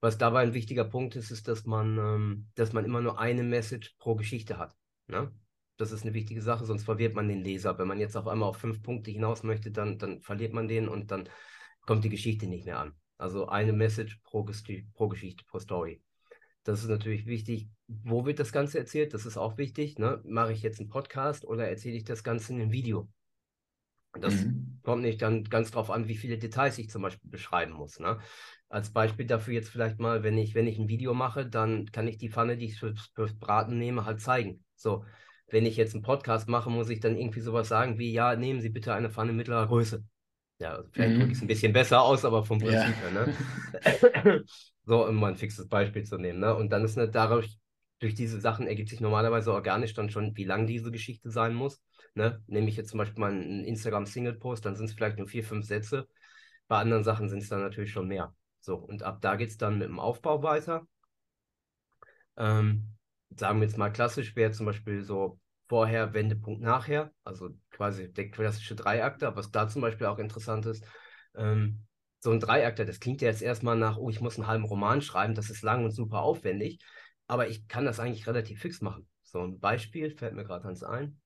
Was 0.00 0.18
dabei 0.18 0.42
ein 0.42 0.54
wichtiger 0.54 0.84
Punkt 0.84 1.16
ist, 1.16 1.30
ist, 1.30 1.46
dass 1.46 1.64
man, 1.64 1.98
ähm, 1.98 2.48
dass 2.54 2.72
man 2.72 2.84
immer 2.84 3.00
nur 3.00 3.18
eine 3.18 3.42
Message 3.42 3.94
pro 3.98 4.14
Geschichte 4.14 4.58
hat. 4.58 4.74
Ne? 5.08 5.30
Das 5.76 5.92
ist 5.92 6.04
eine 6.04 6.14
wichtige 6.14 6.42
Sache, 6.42 6.64
sonst 6.64 6.84
verwirrt 6.84 7.14
man 7.14 7.28
den 7.28 7.42
Leser. 7.42 7.78
Wenn 7.78 7.88
man 7.88 7.98
jetzt 7.98 8.16
auf 8.16 8.28
einmal 8.28 8.48
auf 8.48 8.58
fünf 8.58 8.82
Punkte 8.82 9.10
hinaus 9.10 9.42
möchte, 9.42 9.70
dann, 9.70 9.98
dann 9.98 10.20
verliert 10.20 10.52
man 10.52 10.68
den 10.68 10.88
und 10.88 11.10
dann 11.10 11.28
kommt 11.86 12.04
die 12.04 12.10
Geschichte 12.10 12.46
nicht 12.46 12.64
mehr 12.64 12.78
an. 12.78 12.94
Also 13.18 13.48
eine 13.48 13.72
Message 13.72 14.20
pro, 14.22 14.46
pro 14.94 15.08
Geschichte, 15.08 15.44
pro 15.44 15.58
Story. 15.58 16.02
Das 16.64 16.82
ist 16.82 16.88
natürlich 16.88 17.26
wichtig. 17.26 17.68
Wo 17.86 18.24
wird 18.24 18.38
das 18.38 18.52
Ganze 18.52 18.78
erzählt? 18.78 19.14
Das 19.14 19.26
ist 19.26 19.36
auch 19.36 19.58
wichtig. 19.58 19.98
Ne? 19.98 20.20
Mache 20.24 20.52
ich 20.52 20.62
jetzt 20.62 20.80
einen 20.80 20.88
Podcast 20.88 21.44
oder 21.44 21.68
erzähle 21.68 21.96
ich 21.96 22.04
das 22.04 22.24
Ganze 22.24 22.52
in 22.52 22.60
einem 22.60 22.72
Video? 22.72 23.08
Das 24.20 24.44
mhm. 24.44 24.78
kommt 24.82 25.02
nicht 25.02 25.20
dann 25.22 25.44
ganz 25.44 25.72
drauf 25.72 25.90
an, 25.90 26.08
wie 26.08 26.16
viele 26.16 26.38
Details 26.38 26.78
ich 26.78 26.88
zum 26.88 27.02
Beispiel 27.02 27.30
beschreiben 27.30 27.72
muss. 27.72 27.98
Ne? 27.98 28.18
Als 28.68 28.90
Beispiel 28.90 29.26
dafür 29.26 29.54
jetzt 29.54 29.68
vielleicht 29.68 29.98
mal, 29.98 30.22
wenn 30.22 30.38
ich, 30.38 30.54
wenn 30.54 30.66
ich 30.66 30.78
ein 30.78 30.88
Video 30.88 31.14
mache, 31.14 31.46
dann 31.46 31.90
kann 31.90 32.08
ich 32.08 32.16
die 32.16 32.30
Pfanne, 32.30 32.56
die 32.56 32.66
ich 32.66 32.78
fürs, 32.78 33.10
fürs 33.14 33.36
Braten 33.38 33.78
nehme, 33.78 34.04
halt 34.04 34.20
zeigen. 34.20 34.64
So, 34.76 35.04
wenn 35.54 35.66
ich 35.66 35.76
jetzt 35.76 35.94
einen 35.94 36.02
Podcast 36.02 36.48
mache, 36.48 36.68
muss 36.68 36.90
ich 36.90 36.98
dann 36.98 37.16
irgendwie 37.16 37.38
sowas 37.38 37.68
sagen 37.68 37.96
wie, 37.96 38.12
ja, 38.12 38.34
nehmen 38.34 38.60
Sie 38.60 38.70
bitte 38.70 38.92
eine 38.92 39.08
Pfanne 39.08 39.32
mittlerer 39.32 39.68
Größe. 39.68 40.04
Ja, 40.58 40.82
vielleicht 40.90 41.14
mhm. 41.14 41.18
drücke 41.20 41.30
ich 41.30 41.38
es 41.38 41.42
ein 41.42 41.46
bisschen 41.46 41.72
besser 41.72 42.02
aus, 42.02 42.24
aber 42.24 42.44
vom 42.44 42.58
Prinzip 42.58 42.80
ja. 42.80 43.10
her, 43.12 43.34
ne? 44.24 44.44
so, 44.84 45.06
um 45.06 45.14
mal 45.14 45.28
ein 45.28 45.36
fixes 45.36 45.68
Beispiel 45.68 46.02
zu 46.02 46.18
nehmen, 46.18 46.40
ne? 46.40 46.56
Und 46.56 46.70
dann 46.70 46.84
ist 46.84 46.96
ne, 46.96 47.08
dadurch, 47.08 47.56
durch 48.00 48.14
diese 48.16 48.40
Sachen 48.40 48.66
ergibt 48.66 48.88
sich 48.88 49.00
normalerweise 49.00 49.52
organisch 49.52 49.94
dann 49.94 50.10
schon, 50.10 50.36
wie 50.36 50.42
lang 50.42 50.66
diese 50.66 50.90
Geschichte 50.90 51.30
sein 51.30 51.54
muss. 51.54 51.80
Ne? 52.14 52.42
Nehme 52.48 52.68
ich 52.68 52.76
jetzt 52.76 52.90
zum 52.90 52.98
Beispiel 52.98 53.20
mal 53.20 53.30
einen 53.30 53.64
Instagram-Single-Post, 53.64 54.66
dann 54.66 54.74
sind 54.74 54.86
es 54.86 54.92
vielleicht 54.92 55.18
nur 55.18 55.28
vier, 55.28 55.44
fünf 55.44 55.66
Sätze. 55.66 56.08
Bei 56.66 56.78
anderen 56.78 57.04
Sachen 57.04 57.28
sind 57.28 57.42
es 57.42 57.48
dann 57.48 57.60
natürlich 57.60 57.92
schon 57.92 58.08
mehr. 58.08 58.34
So, 58.58 58.74
und 58.74 59.04
ab 59.04 59.20
da 59.20 59.36
geht 59.36 59.50
es 59.50 59.56
dann 59.56 59.78
mit 59.78 59.88
dem 59.88 60.00
Aufbau 60.00 60.42
weiter. 60.42 60.84
Ähm, 62.36 62.96
sagen 63.36 63.60
wir 63.60 63.68
jetzt 63.68 63.78
mal 63.78 63.90
klassisch, 63.90 64.34
wäre 64.34 64.50
zum 64.50 64.66
Beispiel 64.66 65.04
so 65.04 65.38
vorher, 65.68 66.14
Wendepunkt, 66.14 66.62
nachher, 66.62 67.12
also 67.24 67.50
quasi 67.70 68.12
der 68.12 68.30
klassische 68.30 68.74
Dreiakter, 68.74 69.36
was 69.36 69.50
da 69.50 69.68
zum 69.68 69.82
Beispiel 69.82 70.06
auch 70.06 70.18
interessant 70.18 70.66
ist. 70.66 70.84
Ähm, 71.34 71.84
so 72.20 72.30
ein 72.30 72.40
Dreiakter, 72.40 72.84
das 72.84 73.00
klingt 73.00 73.20
ja 73.20 73.28
jetzt 73.28 73.42
erstmal 73.42 73.76
nach, 73.76 73.98
oh, 73.98 74.08
ich 74.10 74.20
muss 74.20 74.38
einen 74.38 74.46
halben 74.46 74.64
Roman 74.64 75.02
schreiben, 75.02 75.34
das 75.34 75.50
ist 75.50 75.62
lang 75.62 75.84
und 75.84 75.90
super 75.90 76.20
aufwendig, 76.20 76.78
aber 77.26 77.48
ich 77.48 77.68
kann 77.68 77.84
das 77.84 78.00
eigentlich 78.00 78.26
relativ 78.26 78.60
fix 78.60 78.80
machen. 78.80 79.06
So 79.22 79.40
ein 79.40 79.60
Beispiel 79.60 80.10
fällt 80.10 80.34
mir 80.34 80.44
gerade 80.44 80.68
eins 80.68 80.82
ein. 80.82 81.20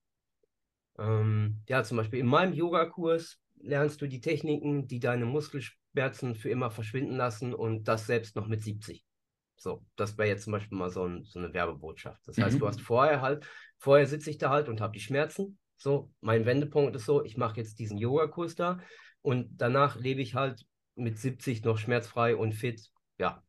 Ähm, 0.97 1.61
ja, 1.67 1.83
zum 1.83 1.97
Beispiel 1.97 2.19
in 2.19 2.27
meinem 2.27 2.53
Yogakurs 2.53 3.39
lernst 3.61 4.01
du 4.01 4.07
die 4.07 4.21
Techniken, 4.21 4.87
die 4.87 4.99
deine 4.99 5.25
Muskelschmerzen 5.25 6.35
für 6.35 6.49
immer 6.49 6.71
verschwinden 6.71 7.15
lassen 7.15 7.53
und 7.53 7.87
das 7.87 8.05
selbst 8.05 8.35
noch 8.35 8.47
mit 8.47 8.61
70. 8.61 9.05
So, 9.59 9.85
das 9.97 10.17
wäre 10.17 10.29
jetzt 10.29 10.45
zum 10.45 10.53
Beispiel 10.53 10.77
mal 10.77 10.89
so, 10.89 11.05
ein, 11.05 11.25
so 11.25 11.37
eine 11.37 11.53
Werbebotschaft. 11.53 12.25
Das 12.25 12.37
heißt, 12.37 12.55
mhm. 12.55 12.59
du 12.59 12.67
hast 12.67 12.81
vorher 12.81 13.21
halt, 13.21 13.45
vorher 13.77 14.07
sitze 14.07 14.29
ich 14.29 14.37
da 14.37 14.49
halt 14.49 14.69
und 14.69 14.79
habe 14.79 14.93
die 14.93 15.01
Schmerzen. 15.01 15.59
So, 15.75 16.11
mein 16.21 16.45
Wendepunkt 16.45 16.95
ist 16.95 17.05
so, 17.05 17.23
ich 17.23 17.35
mache 17.35 17.57
jetzt 17.57 17.77
diesen 17.77 17.97
Yoga-Kurs 17.97 18.55
da 18.55 18.79
und 19.21 19.49
danach 19.57 19.97
lebe 19.97 20.21
ich 20.21 20.33
halt 20.33 20.65
mit 20.95 21.17
70 21.17 21.63
noch 21.63 21.77
schmerzfrei 21.77 22.37
und 22.37 22.53
fit. 22.53 22.89
Ja. 23.17 23.43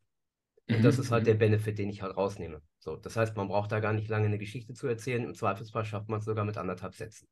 Und 0.69 0.79
mhm. 0.79 0.83
das 0.83 0.99
ist 0.99 1.13
halt 1.13 1.27
der 1.27 1.35
mhm. 1.35 1.41
Benefit, 1.41 1.79
den 1.79 1.91
ich 1.91 2.03
halt 2.03 2.17
rausnehme. 2.17 2.61
So, 2.81 2.97
das 2.97 3.17
heißt, 3.17 3.37
man 3.37 3.49
braucht 3.49 3.71
da 3.71 3.79
gar 3.79 3.93
nicht 3.93 4.09
lange 4.09 4.27
eine 4.27 4.39
Geschichte 4.39 4.75
zu 4.75 4.89
erzählen. 4.89 5.23
Im 5.23 5.35
Zweifelsfall 5.35 5.85
schafft 5.85 6.09
man 6.09 6.19
es 6.19 6.25
sogar 6.25 6.45
mit 6.45 6.57
anderthalb 6.57 6.95
Sätzen. 6.95 7.29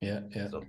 Ja, 0.00 0.26
ja. 0.28 0.48
So. 0.48 0.64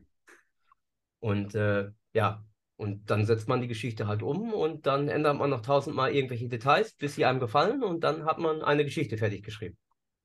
Und 1.20 1.56
äh, 1.56 1.92
ja, 2.14 2.44
und 2.80 3.10
dann 3.10 3.26
setzt 3.26 3.50
man 3.50 3.60
die 3.60 3.68
Geschichte 3.68 4.08
halt 4.08 4.24
um 4.24 4.54
und 4.54 4.88
dann 4.88 5.10
ändert 5.10 5.38
man 5.38 5.50
noch 5.50 5.62
tausendmal 5.62 6.16
irgendwelche 6.16 6.48
Details, 6.48 6.94
bis 6.94 7.16
sie 7.16 7.26
einem 7.26 7.42
gefallen 7.42 7.84
und 7.84 8.06
dann 8.06 8.24
hat 8.24 8.40
man 8.40 8.62
eine 8.62 8.86
Geschichte 8.86 9.18
fertig 9.18 9.44
geschrieben. 9.44 9.76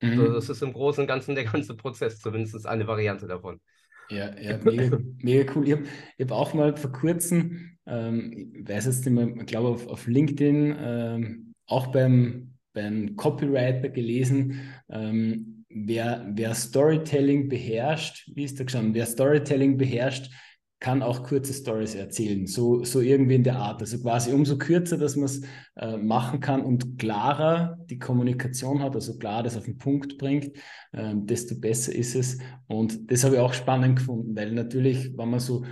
Mhm. 0.01 0.17
So, 0.17 0.33
das 0.33 0.49
ist 0.49 0.63
im 0.63 0.73
Großen 0.73 1.03
und 1.03 1.09
Ganzen 1.09 1.35
der 1.35 1.47
ganze 1.47 1.75
Prozess, 1.75 2.21
zumindest 2.21 2.65
eine 2.65 2.87
Variante 2.87 3.27
davon. 3.27 3.61
Ja, 4.09 4.39
ja, 4.39 4.59
mega, 4.59 4.99
mega 5.19 5.53
cool. 5.53 5.67
Ich 5.67 5.73
habe 5.73 5.85
hab 6.21 6.31
auch 6.31 6.55
mal 6.55 6.77
vor 6.77 6.93
kurzem, 6.93 7.77
ähm, 7.87 8.53
ich 8.55 8.69
weiß 8.69 8.87
jetzt 8.87 9.05
nicht 9.05 9.15
mehr, 9.15 9.35
ich 9.37 9.47
glaube 9.47 9.71
auf, 9.71 9.89
auf 9.89 10.07
LinkedIn, 10.07 10.77
ähm, 10.79 11.55
auch 11.67 11.89
beim, 11.89 12.55
beim 12.73 13.17
Copywriter 13.17 13.89
gelesen, 13.89 14.61
ähm, 14.91 15.65
wer, 15.69 16.25
wer 16.31 16.55
Storytelling 16.55 17.49
beherrscht, 17.49 18.31
wie 18.33 18.45
ist 18.45 18.61
da 18.61 18.69
schon, 18.69 18.95
wer 18.95 19.07
Storytelling 19.07 19.77
beherrscht, 19.77 20.31
kann 20.81 21.03
auch 21.03 21.23
kurze 21.23 21.55
Stories 21.55 21.95
erzählen, 21.95 22.47
so, 22.47 22.85
so 22.85 23.01
irgendwie 23.01 23.37
in 23.37 23.45
der 23.45 23.57
Art. 23.57 23.81
Also 23.81 23.99
quasi 24.01 24.33
umso 24.33 24.59
kürzer, 24.59 24.99
dass 24.99 25.17
man 25.17 25.25
es 25.25 25.43
äh, 25.77 25.97
machen 25.97 26.41
kann 26.41 26.63
und 26.63 26.99
klarer 26.99 27.79
die 27.89 27.99
Kommunikation 27.99 28.83
hat, 28.83 28.95
also 28.95 29.17
klar 29.17 29.43
das 29.43 29.57
auf 29.57 29.65
den 29.65 29.79
Punkt 29.79 30.19
bringt, 30.19 30.57
äh, 30.93 31.15
desto 31.15 31.59
besser 31.59 31.95
ist 31.95 32.15
es. 32.15 32.39
Und 32.67 33.11
das 33.11 33.25
habe 33.25 33.37
ich 33.37 33.41
auch 33.41 33.55
spannend 33.55 33.97
gefunden, 33.97 34.37
weil 34.37 34.53
natürlich, 34.53 35.17
wenn 35.17 35.31
man 35.31 35.41
so 35.41 35.65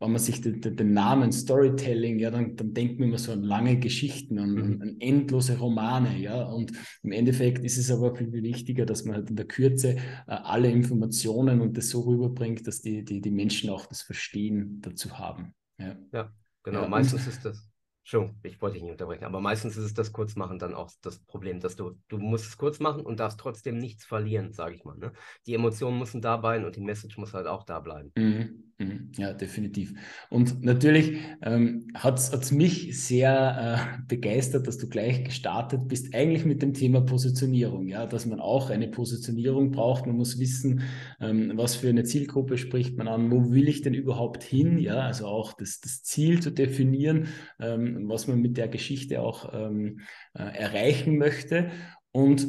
wenn 0.00 0.12
man 0.12 0.20
sich 0.20 0.40
den, 0.40 0.60
den, 0.60 0.92
Namen 0.92 1.32
Storytelling, 1.32 2.18
ja, 2.18 2.30
dann, 2.30 2.56
dann 2.56 2.72
denkt 2.72 3.00
man 3.00 3.08
immer 3.08 3.18
so 3.18 3.32
an 3.32 3.42
lange 3.42 3.78
Geschichten, 3.78 4.38
an, 4.38 4.50
mhm. 4.52 4.82
an, 4.82 4.96
endlose 5.00 5.58
Romane, 5.58 6.18
ja. 6.18 6.44
Und 6.44 6.72
im 7.02 7.12
Endeffekt 7.12 7.64
ist 7.64 7.78
es 7.78 7.90
aber 7.90 8.14
viel, 8.14 8.30
viel 8.30 8.42
wichtiger, 8.42 8.86
dass 8.86 9.04
man 9.04 9.16
halt 9.16 9.30
in 9.30 9.36
der 9.36 9.46
Kürze 9.46 9.96
äh, 9.96 9.98
alle 10.26 10.70
Informationen 10.70 11.60
und 11.60 11.76
das 11.76 11.90
so 11.90 12.02
rüberbringt, 12.02 12.66
dass 12.66 12.80
die, 12.80 13.04
die, 13.04 13.20
die 13.20 13.30
Menschen 13.30 13.70
auch 13.70 13.86
das 13.86 14.02
Verstehen 14.02 14.80
dazu 14.82 15.18
haben. 15.18 15.54
Ja, 15.78 15.96
ja 16.12 16.32
genau. 16.62 16.82
Ja, 16.82 16.88
Meistens 16.88 17.26
ist 17.26 17.44
das. 17.44 17.68
Schon, 18.08 18.36
ich 18.42 18.62
wollte 18.62 18.76
dich 18.76 18.84
nicht 18.84 18.92
unterbrechen, 18.92 19.24
aber 19.24 19.38
meistens 19.42 19.76
ist 19.76 19.84
es 19.84 19.92
das 19.92 20.14
Kurzmachen 20.14 20.58
dann 20.58 20.72
auch 20.72 20.90
das 21.02 21.18
Problem, 21.18 21.60
dass 21.60 21.76
du, 21.76 21.92
du 22.08 22.16
musst 22.16 22.46
es 22.46 22.56
kurz 22.56 22.80
machen 22.80 23.04
und 23.04 23.20
darfst 23.20 23.38
trotzdem 23.38 23.76
nichts 23.76 24.06
verlieren, 24.06 24.54
sage 24.54 24.76
ich 24.76 24.84
mal. 24.86 24.96
Ne? 24.96 25.12
Die 25.44 25.52
Emotionen 25.52 25.98
müssen 25.98 26.22
da 26.22 26.38
bleiben 26.38 26.64
und 26.64 26.74
die 26.74 26.80
Message 26.80 27.18
muss 27.18 27.34
halt 27.34 27.46
auch 27.46 27.64
da 27.64 27.80
bleiben. 27.80 28.10
Mhm. 28.16 28.68
Mhm. 28.80 29.10
Ja, 29.16 29.32
definitiv. 29.32 29.92
Und 30.30 30.62
natürlich 30.62 31.18
ähm, 31.42 31.88
hat 31.94 32.18
es 32.18 32.52
mich 32.52 32.96
sehr 33.04 33.98
äh, 33.98 34.02
begeistert, 34.06 34.68
dass 34.68 34.78
du 34.78 34.88
gleich 34.88 35.24
gestartet 35.24 35.88
bist, 35.88 36.14
eigentlich 36.14 36.44
mit 36.44 36.62
dem 36.62 36.74
Thema 36.74 37.00
Positionierung, 37.00 37.88
ja, 37.88 38.06
dass 38.06 38.24
man 38.24 38.38
auch 38.38 38.70
eine 38.70 38.86
Positionierung 38.86 39.72
braucht. 39.72 40.06
Man 40.06 40.16
muss 40.16 40.38
wissen, 40.38 40.82
ähm, 41.20 41.52
was 41.56 41.74
für 41.74 41.88
eine 41.88 42.04
Zielgruppe 42.04 42.56
spricht 42.56 42.96
man 42.96 43.08
an, 43.08 43.32
wo 43.32 43.50
will 43.50 43.68
ich 43.68 43.82
denn 43.82 43.94
überhaupt 43.94 44.44
hin, 44.44 44.78
ja, 44.78 45.00
also 45.00 45.26
auch 45.26 45.54
das, 45.54 45.80
das 45.80 46.04
Ziel 46.04 46.40
zu 46.40 46.52
definieren, 46.52 47.26
ähm, 47.58 47.97
was 48.06 48.26
man 48.26 48.40
mit 48.40 48.56
der 48.56 48.68
Geschichte 48.68 49.20
auch 49.20 49.52
ähm, 49.52 50.00
äh, 50.34 50.42
erreichen 50.42 51.18
möchte. 51.18 51.70
Und 52.12 52.48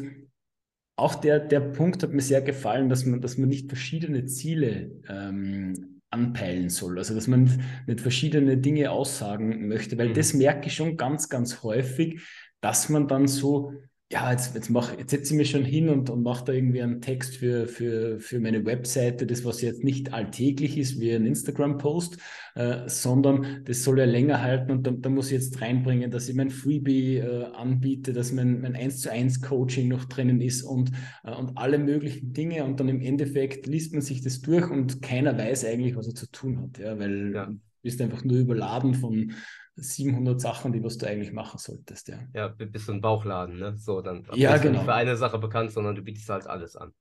auch 0.95 1.15
der, 1.15 1.39
der 1.39 1.62
Punkt 1.62 2.03
hat 2.03 2.12
mir 2.12 2.21
sehr 2.21 2.41
gefallen, 2.41 2.89
dass 2.89 3.05
man, 3.05 3.21
dass 3.21 3.38
man 3.38 3.49
nicht 3.49 3.69
verschiedene 3.69 4.25
Ziele 4.25 4.91
ähm, 5.07 6.01
anpeilen 6.09 6.69
soll. 6.69 6.97
Also 6.97 7.15
dass 7.15 7.27
man 7.27 7.63
nicht 7.88 8.01
verschiedene 8.01 8.57
Dinge 8.57 8.91
aussagen 8.91 9.67
möchte, 9.67 9.97
weil 9.97 10.09
mhm. 10.09 10.13
das 10.13 10.33
merke 10.33 10.67
ich 10.67 10.75
schon 10.75 10.97
ganz, 10.97 11.29
ganz 11.29 11.63
häufig, 11.63 12.21
dass 12.62 12.89
man 12.89 13.07
dann 13.07 13.27
so 13.27 13.73
ja, 14.12 14.32
jetzt, 14.32 14.56
jetzt, 14.56 14.72
mach, 14.72 14.98
jetzt 14.98 15.12
setze 15.12 15.34
ich 15.34 15.38
mich 15.38 15.52
schon 15.52 15.63
hin 15.63 15.88
und, 15.88 16.10
und 16.10 16.24
mache 16.24 16.45
da 16.45 16.54
irgendwie 16.54 16.82
einen 16.82 17.00
Text 17.00 17.36
für, 17.38 17.67
für, 17.67 18.19
für 18.19 18.39
meine 18.39 18.65
Webseite, 18.65 19.28
das 19.28 19.45
was 19.45 19.62
jetzt 19.62 19.84
nicht 19.84 20.13
alltäglich 20.13 20.80
ist 20.80 21.00
wie 21.00 21.13
ein 21.13 21.28
Instagram-Post, 21.28 22.17
äh, 22.56 22.89
sondern 22.89 23.63
das 23.65 23.84
soll 23.84 24.00
ja 24.00 24.06
länger 24.06 24.41
halten 24.41 24.72
und 24.72 24.88
da, 24.88 24.91
da, 24.91 25.10
muss 25.10 25.28
ich 25.28 25.34
jetzt 25.34 25.62
reinbringen, 25.62 26.10
dass 26.10 26.28
ich 26.28 26.36
mein 26.36 26.50
Freebie 26.50 27.17
äh, 27.17 27.45
anbiete, 27.54 28.12
dass 28.12 28.32
mein, 28.32 28.62
mein 28.62 28.76
1 28.76 29.02
zu 29.02 29.12
1 29.12 29.43
Coaching 29.43 29.89
noch 29.89 30.06
drinnen 30.06 30.41
ist 30.41 30.63
und, 30.63 30.91
äh, 31.24 31.32
und 31.32 31.56
alle 31.60 31.78
möglichen 31.78 32.34
Dinge 32.34 32.65
und 32.65 32.80
dann 32.80 32.89
im 32.89 33.02
Endeffekt 33.02 33.67
liest 33.67 33.93
man 33.93 34.02
sich 34.02 34.24
das 34.24 34.41
durch 34.41 34.72
und 34.72 35.04
keiner 35.04 35.38
weiß 35.38 35.65
eigentlich, 35.65 35.95
was 35.95 36.08
er 36.08 36.15
zu 36.15 36.32
tun 36.32 36.60
hat, 36.63 36.80
ja, 36.80 36.98
weil 36.98 37.34
ja. 37.36 37.54
Du 37.80 37.84
bist 37.84 38.02
einfach 38.02 38.24
nur 38.24 38.38
überladen 38.38 38.94
von 38.94 39.34
700 39.76 40.42
Sachen, 40.42 40.74
die 40.74 40.84
was 40.84 40.98
du 40.98 41.08
eigentlich 41.08 41.32
machen 41.32 41.58
solltest, 41.58 42.10
ja. 42.10 42.20
Ja, 42.34 42.48
bist 42.50 42.88
du 42.88 42.94
ein 42.94 43.02
Bauchladen, 43.02 43.58
ne? 43.58 43.78
So, 43.78 44.02
dann 44.02 44.26
ja, 44.34 44.52
bist 44.52 44.63
genau. 44.63 44.74
du 44.74 44.78
nicht 44.80 44.86
für 44.86 44.94
eine 44.94 45.15
Sache 45.15 45.39
bekannt, 45.39 45.72
sondern 45.72 45.96
du 45.96 46.02
bietest 46.02 46.30
halt 46.30 46.48
alles 46.48 46.76
an. 46.76 46.94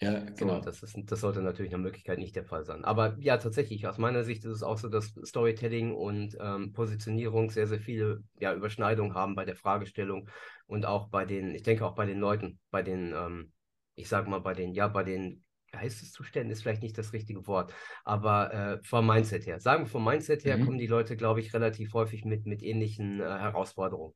Ja, 0.00 0.20
genau. 0.20 0.56
So, 0.56 0.60
das, 0.60 0.82
ist, 0.82 0.96
das 1.06 1.20
sollte 1.20 1.42
natürlich 1.42 1.72
nach 1.72 1.78
Möglichkeit 1.78 2.18
nicht 2.18 2.36
der 2.36 2.44
Fall 2.44 2.64
sein. 2.64 2.84
Aber 2.84 3.16
ja, 3.18 3.36
tatsächlich, 3.36 3.86
aus 3.88 3.98
meiner 3.98 4.22
Sicht 4.22 4.44
ist 4.44 4.52
es 4.52 4.62
auch 4.62 4.78
so, 4.78 4.88
dass 4.88 5.12
Storytelling 5.24 5.92
und 5.92 6.36
ähm, 6.40 6.72
Positionierung 6.72 7.50
sehr, 7.50 7.66
sehr 7.66 7.80
viele 7.80 8.22
ja, 8.38 8.54
Überschneidungen 8.54 9.14
haben 9.14 9.34
bei 9.34 9.44
der 9.44 9.56
Fragestellung 9.56 10.28
und 10.66 10.86
auch 10.86 11.08
bei 11.08 11.24
den, 11.24 11.54
ich 11.54 11.64
denke 11.64 11.84
auch 11.84 11.96
bei 11.96 12.06
den 12.06 12.18
Leuten, 12.18 12.60
bei 12.70 12.82
den, 12.82 13.12
ähm, 13.12 13.52
ich 13.96 14.08
sag 14.08 14.28
mal, 14.28 14.40
bei 14.40 14.54
den, 14.54 14.72
ja, 14.72 14.86
bei 14.86 15.02
den 15.02 15.42
Geisteszuständen 15.72 16.50
ist 16.50 16.62
vielleicht 16.62 16.82
nicht 16.82 16.98
das 16.98 17.12
richtige 17.12 17.46
Wort, 17.46 17.72
aber 18.04 18.52
äh, 18.52 18.84
vom 18.84 19.06
Mindset 19.06 19.46
her. 19.46 19.60
Sagen 19.60 19.84
wir 19.84 19.88
vom 19.88 20.04
Mindset 20.04 20.44
her 20.44 20.56
mhm. 20.56 20.64
kommen 20.64 20.78
die 20.78 20.86
Leute, 20.86 21.16
glaube 21.16 21.40
ich, 21.40 21.52
relativ 21.54 21.92
häufig 21.94 22.24
mit, 22.24 22.46
mit 22.46 22.62
ähnlichen 22.62 23.20
äh, 23.20 23.24
Herausforderungen. 23.24 24.14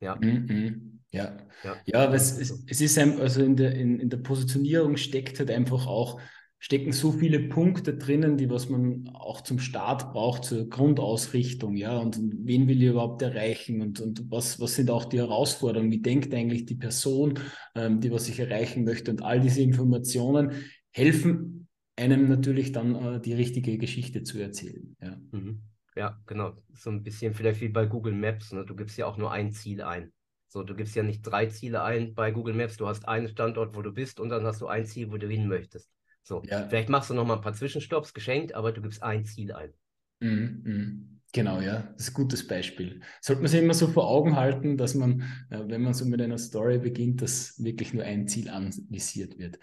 Ja. 0.00 0.16
Mhm. 0.16 1.00
Ja. 1.12 1.36
ja, 1.64 1.76
ja, 1.86 2.04
aber 2.04 2.14
es, 2.14 2.38
es, 2.38 2.64
es 2.68 2.80
ist 2.80 2.98
ein, 2.98 3.20
also 3.20 3.42
in 3.42 3.56
der, 3.56 3.74
in, 3.74 3.98
in 3.98 4.08
der 4.08 4.18
Positionierung 4.18 4.96
steckt 4.96 5.38
halt 5.38 5.50
einfach 5.50 5.86
auch, 5.86 6.20
stecken 6.62 6.92
so 6.92 7.10
viele 7.10 7.40
Punkte 7.40 7.96
drinnen, 7.96 8.36
die 8.36 8.48
was 8.50 8.68
man 8.68 9.10
auch 9.14 9.40
zum 9.40 9.58
Start 9.58 10.12
braucht, 10.12 10.44
zur 10.44 10.68
Grundausrichtung, 10.68 11.74
ja, 11.74 11.96
und 11.98 12.20
wen 12.20 12.68
will 12.68 12.82
ich 12.82 12.90
überhaupt 12.90 13.22
erreichen 13.22 13.80
und, 13.80 14.00
und 14.00 14.30
was, 14.30 14.60
was 14.60 14.74
sind 14.74 14.90
auch 14.90 15.06
die 15.06 15.18
Herausforderungen, 15.18 15.90
wie 15.90 16.02
denkt 16.02 16.34
eigentlich 16.34 16.66
die 16.66 16.74
Person, 16.74 17.38
ähm, 17.74 18.00
die 18.00 18.12
was 18.12 18.28
ich 18.28 18.38
erreichen 18.38 18.84
möchte 18.84 19.10
und 19.10 19.22
all 19.22 19.40
diese 19.40 19.62
Informationen 19.62 20.52
helfen 20.92 21.68
einem 21.96 22.28
natürlich 22.28 22.72
dann 22.72 22.94
äh, 22.94 23.20
die 23.20 23.34
richtige 23.34 23.76
Geschichte 23.78 24.22
zu 24.22 24.38
erzählen. 24.38 24.96
Ja. 25.00 25.16
Mhm. 25.32 25.62
ja, 25.96 26.18
genau. 26.26 26.56
So 26.74 26.90
ein 26.90 27.02
bisschen 27.02 27.34
vielleicht 27.34 27.60
wie 27.60 27.68
bei 27.68 27.86
Google 27.86 28.14
Maps. 28.14 28.52
Ne? 28.52 28.64
Du 28.64 28.74
gibst 28.74 28.96
ja 28.96 29.06
auch 29.06 29.16
nur 29.16 29.30
ein 29.30 29.52
Ziel 29.52 29.82
ein. 29.82 30.12
So, 30.48 30.64
du 30.64 30.74
gibst 30.74 30.96
ja 30.96 31.02
nicht 31.02 31.22
drei 31.22 31.46
Ziele 31.46 31.82
ein 31.82 32.14
bei 32.14 32.32
Google 32.32 32.54
Maps. 32.54 32.76
Du 32.76 32.88
hast 32.88 33.06
einen 33.06 33.28
Standort, 33.28 33.76
wo 33.76 33.82
du 33.82 33.92
bist 33.92 34.18
und 34.18 34.30
dann 34.30 34.44
hast 34.44 34.60
du 34.60 34.66
ein 34.66 34.84
Ziel, 34.86 35.12
wo 35.12 35.16
du 35.16 35.28
hin 35.28 35.46
möchtest. 35.46 35.90
So, 36.22 36.42
ja. 36.44 36.66
vielleicht 36.68 36.88
machst 36.88 37.10
du 37.10 37.14
noch 37.14 37.26
mal 37.26 37.36
ein 37.36 37.40
paar 37.40 37.54
Zwischenstopps 37.54 38.14
geschenkt, 38.14 38.54
aber 38.54 38.72
du 38.72 38.82
gibst 38.82 39.02
ein 39.02 39.24
Ziel 39.24 39.52
ein. 39.52 39.72
Mhm, 40.20 40.62
mhm. 40.64 41.20
Genau, 41.32 41.60
ja, 41.60 41.92
das 41.92 42.08
ist 42.08 42.10
ein 42.10 42.14
gutes 42.14 42.46
Beispiel. 42.46 43.00
Sollte 43.20 43.42
man 43.42 43.50
sich 43.50 43.62
immer 43.62 43.74
so 43.74 43.86
vor 43.86 44.08
Augen 44.08 44.34
halten, 44.34 44.76
dass 44.76 44.94
man, 44.94 45.22
äh, 45.50 45.60
wenn 45.66 45.82
man 45.82 45.94
so 45.94 46.04
mit 46.04 46.20
einer 46.20 46.38
Story 46.38 46.78
beginnt, 46.78 47.22
dass 47.22 47.62
wirklich 47.62 47.94
nur 47.94 48.02
ein 48.02 48.26
Ziel 48.26 48.48
anvisiert 48.48 49.38
wird. 49.38 49.60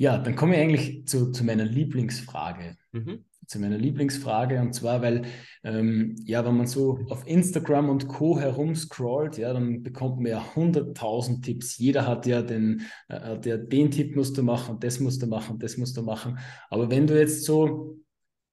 Ja, 0.00 0.16
dann 0.16 0.36
komme 0.36 0.54
ich 0.54 0.60
eigentlich 0.60 1.06
zu, 1.08 1.32
zu 1.32 1.44
meiner 1.44 1.64
Lieblingsfrage. 1.64 2.76
Mhm. 2.92 3.24
Zu 3.46 3.58
meiner 3.58 3.78
Lieblingsfrage 3.78 4.60
und 4.60 4.74
zwar, 4.74 5.02
weil, 5.02 5.22
ähm, 5.64 6.14
ja, 6.24 6.44
wenn 6.44 6.56
man 6.56 6.66
so 6.66 7.00
auf 7.08 7.26
Instagram 7.26 7.88
und 7.88 8.06
Co. 8.06 8.38
herumscrollt, 8.38 9.38
ja, 9.38 9.52
dann 9.52 9.82
bekommt 9.82 10.20
man 10.20 10.30
ja 10.30 10.44
100.000 10.54 11.42
Tipps. 11.42 11.78
Jeder 11.78 12.06
hat 12.06 12.26
ja 12.26 12.42
den, 12.42 12.82
äh, 13.08 13.40
der, 13.40 13.58
den 13.58 13.90
Tipp 13.90 14.14
musst 14.14 14.36
du 14.38 14.42
machen 14.42 14.78
das 14.78 15.00
musst 15.00 15.22
du 15.22 15.26
machen 15.26 15.58
das 15.58 15.76
musst 15.76 15.96
du 15.96 16.02
machen. 16.02 16.38
Aber 16.70 16.90
wenn 16.90 17.06
du 17.06 17.18
jetzt 17.18 17.44
so 17.44 17.98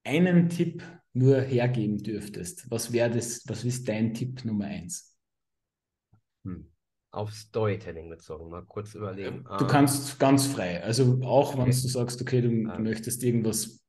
einen 0.03 0.49
Tipp 0.49 0.81
nur 1.13 1.41
hergeben 1.41 1.99
dürftest, 2.01 2.71
was 2.71 2.91
wäre 2.91 3.11
das, 3.11 3.43
was 3.47 3.63
ist 3.65 3.87
dein 3.87 4.13
Tipp 4.15 4.43
Nummer 4.45 4.65
eins? 4.65 5.15
Hm 6.43 6.74
auf 7.15 7.31
Storytelling 7.31 8.09
bezogen. 8.09 8.49
Mal 8.49 8.63
kurz 8.65 8.93
überlegen. 8.95 9.45
Du 9.57 9.67
kannst 9.67 10.19
ganz 10.19 10.47
frei. 10.47 10.83
Also 10.83 11.19
auch 11.23 11.53
wenn 11.53 11.61
okay. 11.61 11.71
du 11.71 11.87
sagst, 11.87 12.21
okay, 12.21 12.41
du, 12.41 12.49
du 12.49 12.81
möchtest 12.81 13.23
irgendwas 13.23 13.83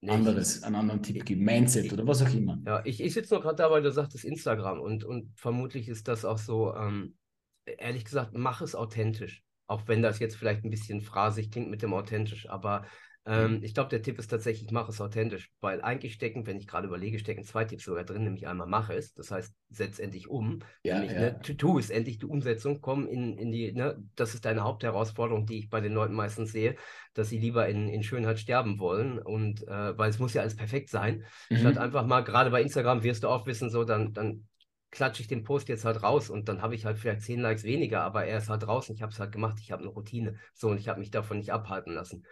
nee, 0.00 0.10
anderes, 0.10 0.62
einen 0.62 0.76
anderen 0.76 1.02
Tipp 1.02 1.24
geben, 1.24 1.44
Mindset 1.44 1.92
oder 1.92 2.06
was 2.06 2.22
auch 2.22 2.34
immer. 2.34 2.58
Ja, 2.66 2.82
ich, 2.84 3.00
ich 3.02 3.14
sitze 3.14 3.34
noch 3.34 3.42
gerade 3.42 3.56
dabei, 3.56 3.80
du 3.80 3.90
sagtest 3.90 4.24
Instagram 4.24 4.80
und, 4.80 5.04
und 5.04 5.32
vermutlich 5.34 5.88
ist 5.88 6.08
das 6.08 6.24
auch 6.24 6.38
so, 6.38 6.74
ähm, 6.74 7.16
ehrlich 7.64 8.04
gesagt, 8.04 8.32
mach 8.34 8.60
es 8.60 8.74
authentisch. 8.74 9.42
Auch 9.66 9.88
wenn 9.88 10.02
das 10.02 10.18
jetzt 10.18 10.36
vielleicht 10.36 10.64
ein 10.64 10.70
bisschen 10.70 11.00
phrasig 11.00 11.50
klingt 11.50 11.70
mit 11.70 11.82
dem 11.82 11.94
authentisch, 11.94 12.48
aber 12.48 12.84
ähm, 13.24 13.58
mhm. 13.58 13.62
ich 13.62 13.72
glaube, 13.74 13.90
der 13.90 14.02
Tipp 14.02 14.18
ist 14.18 14.28
tatsächlich, 14.28 14.72
mach 14.72 14.88
es 14.88 15.00
authentisch, 15.00 15.52
weil 15.60 15.80
eigentlich 15.80 16.14
stecken, 16.14 16.44
wenn 16.46 16.56
ich 16.56 16.66
gerade 16.66 16.88
überlege, 16.88 17.20
stecken 17.20 17.44
zwei 17.44 17.64
Tipps 17.64 17.84
sogar 17.84 18.02
drin, 18.02 18.24
nämlich 18.24 18.48
einmal 18.48 18.66
mache 18.66 18.94
es, 18.94 19.14
das 19.14 19.30
heißt, 19.30 19.54
setz 19.70 20.00
endlich 20.00 20.28
um, 20.28 20.58
ja, 20.82 20.94
nämlich, 20.94 21.12
ja. 21.12 21.20
Ne, 21.20 21.40
tu, 21.40 21.54
tu 21.54 21.78
es 21.78 21.90
endlich, 21.90 22.18
die 22.18 22.26
Umsetzung, 22.26 22.80
komm 22.80 23.06
in, 23.06 23.38
in 23.38 23.52
die, 23.52 23.72
ne, 23.72 24.02
das 24.16 24.34
ist 24.34 24.44
deine 24.44 24.64
Hauptherausforderung, 24.64 25.46
die 25.46 25.58
ich 25.58 25.70
bei 25.70 25.80
den 25.80 25.92
Leuten 25.92 26.14
meistens 26.14 26.50
sehe, 26.50 26.74
dass 27.14 27.28
sie 27.28 27.38
lieber 27.38 27.68
in, 27.68 27.88
in 27.88 28.02
Schönheit 28.02 28.40
sterben 28.40 28.80
wollen 28.80 29.20
und 29.20 29.66
äh, 29.68 29.96
weil 29.96 30.10
es 30.10 30.18
muss 30.18 30.34
ja 30.34 30.42
alles 30.42 30.56
perfekt 30.56 30.88
sein, 30.90 31.24
mhm. 31.48 31.58
statt 31.58 31.78
einfach 31.78 32.04
mal, 32.04 32.22
gerade 32.22 32.50
bei 32.50 32.60
Instagram 32.60 33.04
wirst 33.04 33.22
du 33.22 33.28
auch 33.28 33.46
wissen, 33.46 33.70
so, 33.70 33.84
dann, 33.84 34.12
dann 34.12 34.48
klatsche 34.90 35.22
ich 35.22 35.28
den 35.28 35.44
Post 35.44 35.68
jetzt 35.68 35.84
halt 35.84 36.02
raus 36.02 36.28
und 36.28 36.48
dann 36.48 36.60
habe 36.60 36.74
ich 36.74 36.84
halt 36.84 36.98
vielleicht 36.98 37.22
zehn 37.22 37.40
Likes 37.40 37.62
weniger, 37.62 38.02
aber 38.02 38.24
er 38.24 38.38
ist 38.38 38.48
halt 38.48 38.64
draußen, 38.64 38.94
ich 38.94 39.02
habe 39.02 39.12
es 39.12 39.20
halt 39.20 39.30
gemacht, 39.30 39.58
ich 39.60 39.70
habe 39.70 39.82
eine 39.82 39.90
Routine, 39.90 40.38
so 40.54 40.68
und 40.68 40.78
ich 40.78 40.88
habe 40.88 40.98
mich 40.98 41.12
davon 41.12 41.38
nicht 41.38 41.52
abhalten 41.52 41.94
lassen. 41.94 42.24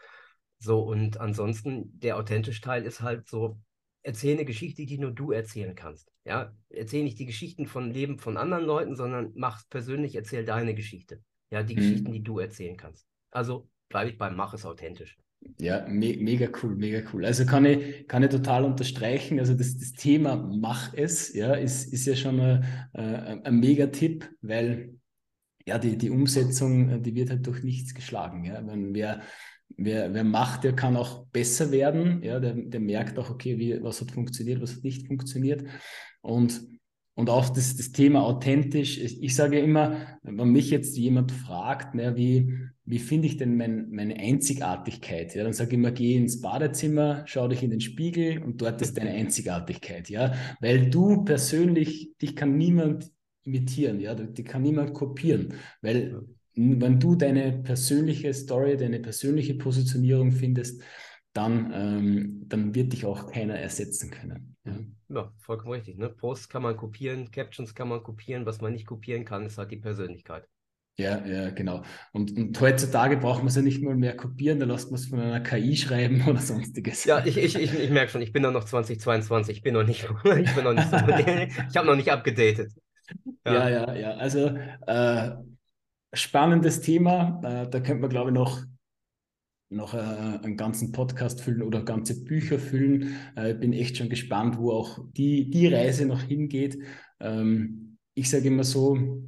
So, 0.62 0.80
und 0.80 1.18
ansonsten, 1.18 1.98
der 1.98 2.16
authentische 2.16 2.60
Teil 2.60 2.84
ist 2.84 3.00
halt 3.00 3.28
so, 3.28 3.58
erzähl 4.02 4.34
eine 4.34 4.44
Geschichte, 4.44 4.84
die 4.86 4.98
nur 4.98 5.10
du 5.10 5.32
erzählen 5.32 5.74
kannst. 5.74 6.10
Ja, 6.24 6.54
erzähl 6.68 7.02
nicht 7.02 7.18
die 7.18 7.26
Geschichten 7.26 7.66
von 7.66 7.90
Leben 7.90 8.18
von 8.18 8.36
anderen 8.36 8.64
Leuten, 8.64 8.94
sondern 8.94 9.32
mach 9.34 9.62
persönlich, 9.70 10.14
erzähl 10.14 10.44
deine 10.44 10.74
Geschichte. 10.74 11.22
Ja, 11.50 11.62
die 11.62 11.74
mhm. 11.74 11.78
Geschichten, 11.78 12.12
die 12.12 12.22
du 12.22 12.38
erzählen 12.38 12.76
kannst. 12.76 13.06
Also 13.30 13.68
bleibe 13.88 14.10
ich 14.10 14.18
beim 14.18 14.36
Mach 14.36 14.54
es 14.54 14.66
authentisch. 14.66 15.18
Ja, 15.58 15.86
me 15.88 16.16
mega 16.18 16.48
cool, 16.62 16.76
mega 16.76 17.02
cool. 17.12 17.24
Also 17.24 17.46
kann 17.46 17.64
ich, 17.64 18.06
kann 18.06 18.22
ich 18.22 18.28
total 18.28 18.64
unterstreichen. 18.64 19.38
Also 19.38 19.54
das, 19.54 19.78
das 19.78 19.92
Thema 19.92 20.36
Mach 20.36 20.92
es, 20.92 21.32
ja, 21.32 21.54
ist, 21.54 21.90
ist 21.92 22.06
ja 22.06 22.14
schon 22.14 22.38
ein, 22.38 22.64
ein, 22.92 23.44
ein 23.46 23.60
mega 23.60 23.86
Tipp, 23.86 24.30
weil 24.42 24.94
ja, 25.66 25.78
die, 25.78 25.96
die 25.96 26.10
Umsetzung, 26.10 27.02
die 27.02 27.14
wird 27.14 27.30
halt 27.30 27.46
durch 27.46 27.62
nichts 27.62 27.94
geschlagen. 27.94 28.44
Ja? 28.44 28.66
Wenn 28.66 28.94
wer, 28.94 29.22
wer, 29.76 30.12
wer 30.14 30.24
macht, 30.24 30.64
der 30.64 30.74
kann 30.74 30.96
auch 30.96 31.26
besser 31.26 31.70
werden. 31.70 32.22
Ja? 32.22 32.40
Der, 32.40 32.54
der 32.54 32.80
merkt 32.80 33.18
auch, 33.18 33.30
okay, 33.30 33.58
wie, 33.58 33.82
was 33.82 34.00
hat 34.00 34.10
funktioniert, 34.10 34.60
was 34.60 34.76
hat 34.76 34.84
nicht 34.84 35.06
funktioniert. 35.06 35.64
Und 36.20 36.60
und 37.20 37.28
auch 37.28 37.50
das, 37.50 37.76
das 37.76 37.92
Thema 37.92 38.22
authentisch. 38.22 38.98
Ich, 38.98 39.22
ich 39.22 39.34
sage 39.34 39.58
immer, 39.58 40.18
wenn 40.22 40.52
mich 40.52 40.70
jetzt 40.70 40.96
jemand 40.96 41.32
fragt, 41.32 41.94
ne, 41.94 42.16
wie, 42.16 42.54
wie 42.86 42.98
finde 42.98 43.26
ich 43.26 43.36
denn 43.36 43.58
mein, 43.58 43.90
meine 43.90 44.16
Einzigartigkeit? 44.16 45.34
Ja, 45.34 45.44
dann 45.44 45.52
sage 45.52 45.70
ich 45.70 45.74
immer, 45.74 45.90
geh 45.90 46.16
ins 46.16 46.40
Badezimmer, 46.40 47.22
schau 47.26 47.46
dich 47.46 47.62
in 47.62 47.70
den 47.70 47.82
Spiegel 47.82 48.42
und 48.42 48.62
dort 48.62 48.80
ist 48.80 48.96
deine 48.96 49.10
Einzigartigkeit. 49.10 50.08
Ja, 50.08 50.32
weil 50.60 50.88
du 50.88 51.24
persönlich, 51.24 52.16
dich 52.22 52.34
kann 52.36 52.56
niemand 52.56 53.10
imitieren, 53.42 54.00
ja, 54.00 54.14
die 54.14 54.44
kann 54.44 54.62
niemand 54.62 54.94
kopieren, 54.94 55.54
weil 55.82 56.22
wenn 56.54 56.98
du 57.00 57.14
deine 57.14 57.62
persönliche 57.62 58.32
Story, 58.34 58.76
deine 58.76 59.00
persönliche 59.00 59.54
Positionierung 59.54 60.32
findest, 60.32 60.82
dann, 61.32 61.72
ähm, 61.72 62.44
dann 62.48 62.74
wird 62.74 62.92
dich 62.92 63.06
auch 63.06 63.30
keiner 63.30 63.54
ersetzen 63.54 64.10
können. 64.10 64.56
Ja, 64.64 64.78
ja 65.08 65.32
vollkommen 65.38 65.72
richtig. 65.72 65.96
Ne? 65.96 66.08
Posts 66.08 66.48
kann 66.48 66.62
man 66.62 66.76
kopieren, 66.76 67.30
Captions 67.30 67.74
kann 67.74 67.88
man 67.88 68.02
kopieren, 68.02 68.46
was 68.46 68.60
man 68.60 68.72
nicht 68.72 68.86
kopieren 68.86 69.24
kann, 69.24 69.46
ist 69.46 69.58
halt 69.58 69.70
die 69.70 69.76
Persönlichkeit. 69.76 70.46
Ja, 70.98 71.24
ja, 71.24 71.50
genau. 71.50 71.82
Und, 72.12 72.36
und 72.36 72.60
heutzutage 72.60 73.16
braucht 73.16 73.38
man 73.38 73.46
es 73.46 73.56
ja 73.56 73.62
nicht 73.62 73.82
mal 73.82 73.96
mehr 73.96 74.14
kopieren, 74.16 74.60
da 74.60 74.66
lässt 74.66 74.90
man 74.90 75.00
es 75.00 75.06
von 75.06 75.20
einer 75.20 75.40
KI 75.40 75.76
schreiben 75.76 76.22
oder 76.28 76.40
sonstiges. 76.40 77.04
Ja, 77.04 77.24
ich, 77.24 77.38
ich, 77.38 77.54
ich, 77.56 77.72
ich 77.72 77.90
merke 77.90 78.10
schon, 78.10 78.22
ich 78.22 78.32
bin 78.32 78.42
noch 78.42 78.64
2022, 78.64 79.58
ich 79.58 79.62
bin 79.62 79.74
noch 79.74 79.84
nicht, 79.84 80.06
ich 80.24 80.54
bin 80.54 80.64
noch 80.64 80.74
nicht 80.74 80.90
so 80.90 80.96
ich 81.70 81.76
habe 81.76 81.86
noch 81.86 81.96
nicht 81.96 82.10
abgedatet. 82.10 82.72
Ja, 83.46 83.68
ja, 83.68 83.68
ja. 83.68 83.94
ja. 83.94 84.10
Also 84.16 84.48
äh, 84.86 85.30
spannendes 86.12 86.80
Thema. 86.80 87.40
Äh, 87.44 87.70
da 87.70 87.80
könnte 87.80 88.02
man, 88.02 88.10
glaube 88.10 88.30
ich, 88.30 88.34
noch 88.34 88.64
noch 89.72 89.94
äh, 89.94 89.98
einen 89.98 90.56
ganzen 90.56 90.90
Podcast 90.90 91.42
füllen 91.42 91.62
oder 91.62 91.84
ganze 91.84 92.24
Bücher 92.24 92.58
füllen. 92.58 93.14
Äh, 93.36 93.54
bin 93.54 93.72
echt 93.72 93.96
schon 93.96 94.08
gespannt, 94.08 94.58
wo 94.58 94.72
auch 94.72 94.98
die, 95.12 95.48
die 95.48 95.68
Reise 95.68 96.06
noch 96.06 96.22
hingeht. 96.22 96.76
Ähm, 97.20 97.98
ich 98.14 98.28
sage 98.28 98.48
immer 98.48 98.64
so, 98.64 99.22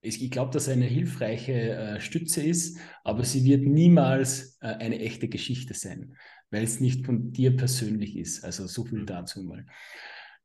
ich, 0.00 0.22
ich 0.22 0.30
glaube, 0.30 0.52
dass 0.52 0.68
eine 0.68 0.84
hilfreiche 0.84 1.96
Stütze 1.98 2.42
ist, 2.42 2.78
aber 3.02 3.24
sie 3.24 3.44
wird 3.44 3.62
niemals 3.62 4.56
eine 4.60 4.98
echte 4.98 5.28
Geschichte 5.28 5.74
sein, 5.74 6.16
weil 6.50 6.64
es 6.64 6.80
nicht 6.80 7.04
von 7.04 7.32
dir 7.32 7.56
persönlich 7.56 8.16
ist. 8.16 8.44
Also 8.44 8.66
so 8.66 8.84
viel 8.84 9.04
dazu 9.04 9.42
mal. 9.42 9.64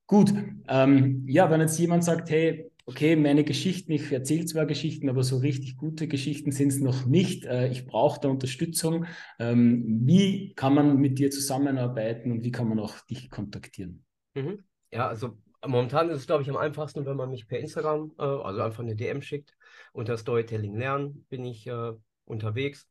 Gut, 0.05 0.33
ähm, 0.67 1.25
ja, 1.27 1.49
wenn 1.49 1.61
jetzt 1.61 1.79
jemand 1.79 2.03
sagt, 2.03 2.29
hey, 2.29 2.71
okay, 2.87 3.17
meine 3.17 3.43
Geschichten, 3.43 3.91
ich 3.91 4.11
erzähle 4.11 4.45
zwar 4.45 4.65
Geschichten, 4.65 5.09
aber 5.09 5.21
so 5.21 5.37
richtig 5.37 5.75
gute 5.77 6.07
Geschichten 6.07 6.51
sind 6.51 6.69
es 6.69 6.79
noch 6.79 7.05
nicht. 7.05 7.45
Äh, 7.45 7.67
ich 7.67 7.85
brauche 7.85 8.19
da 8.21 8.29
Unterstützung. 8.29 9.05
Ähm, 9.39 9.99
wie 10.05 10.53
kann 10.55 10.73
man 10.73 10.97
mit 10.97 11.19
dir 11.19 11.29
zusammenarbeiten 11.29 12.31
und 12.31 12.43
wie 12.43 12.51
kann 12.51 12.69
man 12.69 12.79
auch 12.79 12.99
dich 13.01 13.29
kontaktieren? 13.29 14.05
Mhm. 14.35 14.63
Ja, 14.91 15.09
also 15.09 15.37
momentan 15.65 16.09
ist 16.09 16.19
es, 16.19 16.27
glaube 16.27 16.43
ich, 16.43 16.49
am 16.49 16.55
einfachsten, 16.55 17.05
wenn 17.05 17.17
man 17.17 17.29
mich 17.29 17.45
per 17.47 17.59
Instagram, 17.59 18.13
äh, 18.17 18.23
also 18.23 18.61
einfach 18.61 18.83
eine 18.83 18.95
DM 18.95 19.21
schickt. 19.21 19.53
Unter 19.91 20.17
Storytelling 20.17 20.75
Lernen 20.75 21.25
bin 21.29 21.43
ich 21.43 21.67
äh, 21.67 21.91
unterwegs. 22.23 22.87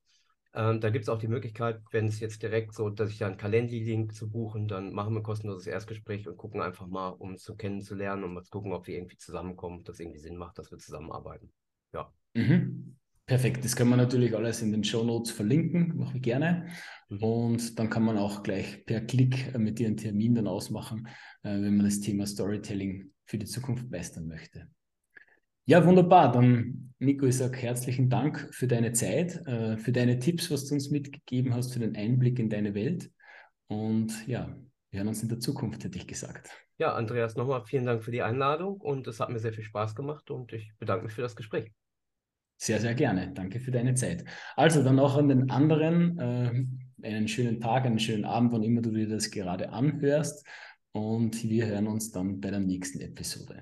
Ähm, 0.56 0.80
da 0.80 0.88
gibt 0.88 1.02
es 1.02 1.10
auch 1.10 1.18
die 1.18 1.28
Möglichkeit, 1.28 1.82
wenn 1.90 2.06
es 2.06 2.18
jetzt 2.18 2.42
direkt 2.42 2.74
so, 2.74 2.88
dass 2.88 3.10
ich 3.10 3.18
da 3.18 3.26
einen 3.26 3.36
Calendly-Link 3.36 4.14
zu 4.14 4.30
buchen, 4.30 4.68
dann 4.68 4.94
machen 4.94 5.12
wir 5.12 5.20
ein 5.20 5.22
kostenloses 5.22 5.66
Erstgespräch 5.66 6.26
und 6.26 6.38
gucken 6.38 6.62
einfach 6.62 6.86
mal, 6.86 7.10
um 7.10 7.34
es 7.34 7.42
zu 7.42 7.56
kennenzulernen 7.56 8.24
und 8.24 8.32
mal 8.32 8.42
zu 8.42 8.50
gucken, 8.50 8.72
ob 8.72 8.86
wir 8.86 8.96
irgendwie 8.96 9.18
zusammenkommen, 9.18 9.80
ob 9.80 9.84
das 9.84 10.00
irgendwie 10.00 10.18
Sinn 10.18 10.36
macht, 10.36 10.58
dass 10.58 10.70
wir 10.70 10.78
zusammenarbeiten. 10.78 11.52
Ja. 11.92 12.10
Mhm. 12.34 12.96
Perfekt, 13.26 13.64
das 13.64 13.76
können 13.76 13.90
wir 13.90 13.96
natürlich 13.96 14.34
alles 14.34 14.62
in 14.62 14.72
den 14.72 14.84
Show 14.84 15.04
Notes 15.04 15.30
verlinken, 15.30 15.96
mache 15.96 16.16
ich 16.16 16.22
gerne. 16.22 16.68
Mhm. 17.10 17.22
Und 17.22 17.78
dann 17.78 17.90
kann 17.90 18.04
man 18.04 18.16
auch 18.16 18.42
gleich 18.42 18.86
per 18.86 19.02
Klick 19.02 19.54
äh, 19.54 19.58
mit 19.58 19.78
dir 19.78 19.88
einen 19.88 19.98
Termin 19.98 20.36
dann 20.36 20.46
ausmachen, 20.46 21.06
äh, 21.42 21.50
wenn 21.50 21.76
man 21.76 21.84
das 21.84 22.00
Thema 22.00 22.26
Storytelling 22.26 23.12
für 23.26 23.36
die 23.36 23.46
Zukunft 23.46 23.90
meistern 23.90 24.26
möchte. 24.26 24.68
Ja, 25.68 25.84
wunderbar. 25.84 26.30
Dann, 26.30 26.92
Nico, 27.00 27.26
ich 27.26 27.38
sage 27.38 27.56
herzlichen 27.56 28.08
Dank 28.08 28.48
für 28.52 28.68
deine 28.68 28.92
Zeit, 28.92 29.44
äh, 29.48 29.76
für 29.76 29.90
deine 29.90 30.20
Tipps, 30.20 30.48
was 30.48 30.66
du 30.66 30.74
uns 30.74 30.90
mitgegeben 30.90 31.54
hast, 31.54 31.72
für 31.72 31.80
den 31.80 31.96
Einblick 31.96 32.38
in 32.38 32.48
deine 32.48 32.72
Welt. 32.74 33.10
Und 33.66 34.26
ja, 34.28 34.56
wir 34.90 35.00
hören 35.00 35.08
uns 35.08 35.24
in 35.24 35.28
der 35.28 35.40
Zukunft, 35.40 35.82
hätte 35.82 35.98
ich 35.98 36.06
gesagt. 36.06 36.50
Ja, 36.78 36.94
Andreas, 36.94 37.34
nochmal 37.34 37.64
vielen 37.64 37.84
Dank 37.84 38.04
für 38.04 38.12
die 38.12 38.22
Einladung 38.22 38.80
und 38.80 39.08
es 39.08 39.18
hat 39.18 39.28
mir 39.30 39.40
sehr 39.40 39.52
viel 39.52 39.64
Spaß 39.64 39.96
gemacht 39.96 40.30
und 40.30 40.52
ich 40.52 40.70
bedanke 40.78 41.04
mich 41.04 41.14
für 41.14 41.22
das 41.22 41.34
Gespräch. 41.34 41.72
Sehr, 42.58 42.80
sehr 42.80 42.94
gerne. 42.94 43.32
Danke 43.34 43.58
für 43.58 43.72
deine 43.72 43.94
Zeit. 43.94 44.24
Also 44.54 44.84
dann 44.84 45.00
auch 45.00 45.16
an 45.16 45.28
den 45.28 45.50
anderen 45.50 46.18
äh, 46.18 46.64
einen 47.02 47.28
schönen 47.28 47.60
Tag, 47.60 47.86
einen 47.86 47.98
schönen 47.98 48.24
Abend, 48.24 48.52
wann 48.52 48.62
immer 48.62 48.82
du 48.82 48.92
dir 48.92 49.08
das 49.08 49.32
gerade 49.32 49.70
anhörst. 49.70 50.46
Und 50.92 51.42
wir 51.42 51.66
hören 51.66 51.88
uns 51.88 52.12
dann 52.12 52.40
bei 52.40 52.50
der 52.50 52.60
nächsten 52.60 53.00
Episode. 53.00 53.54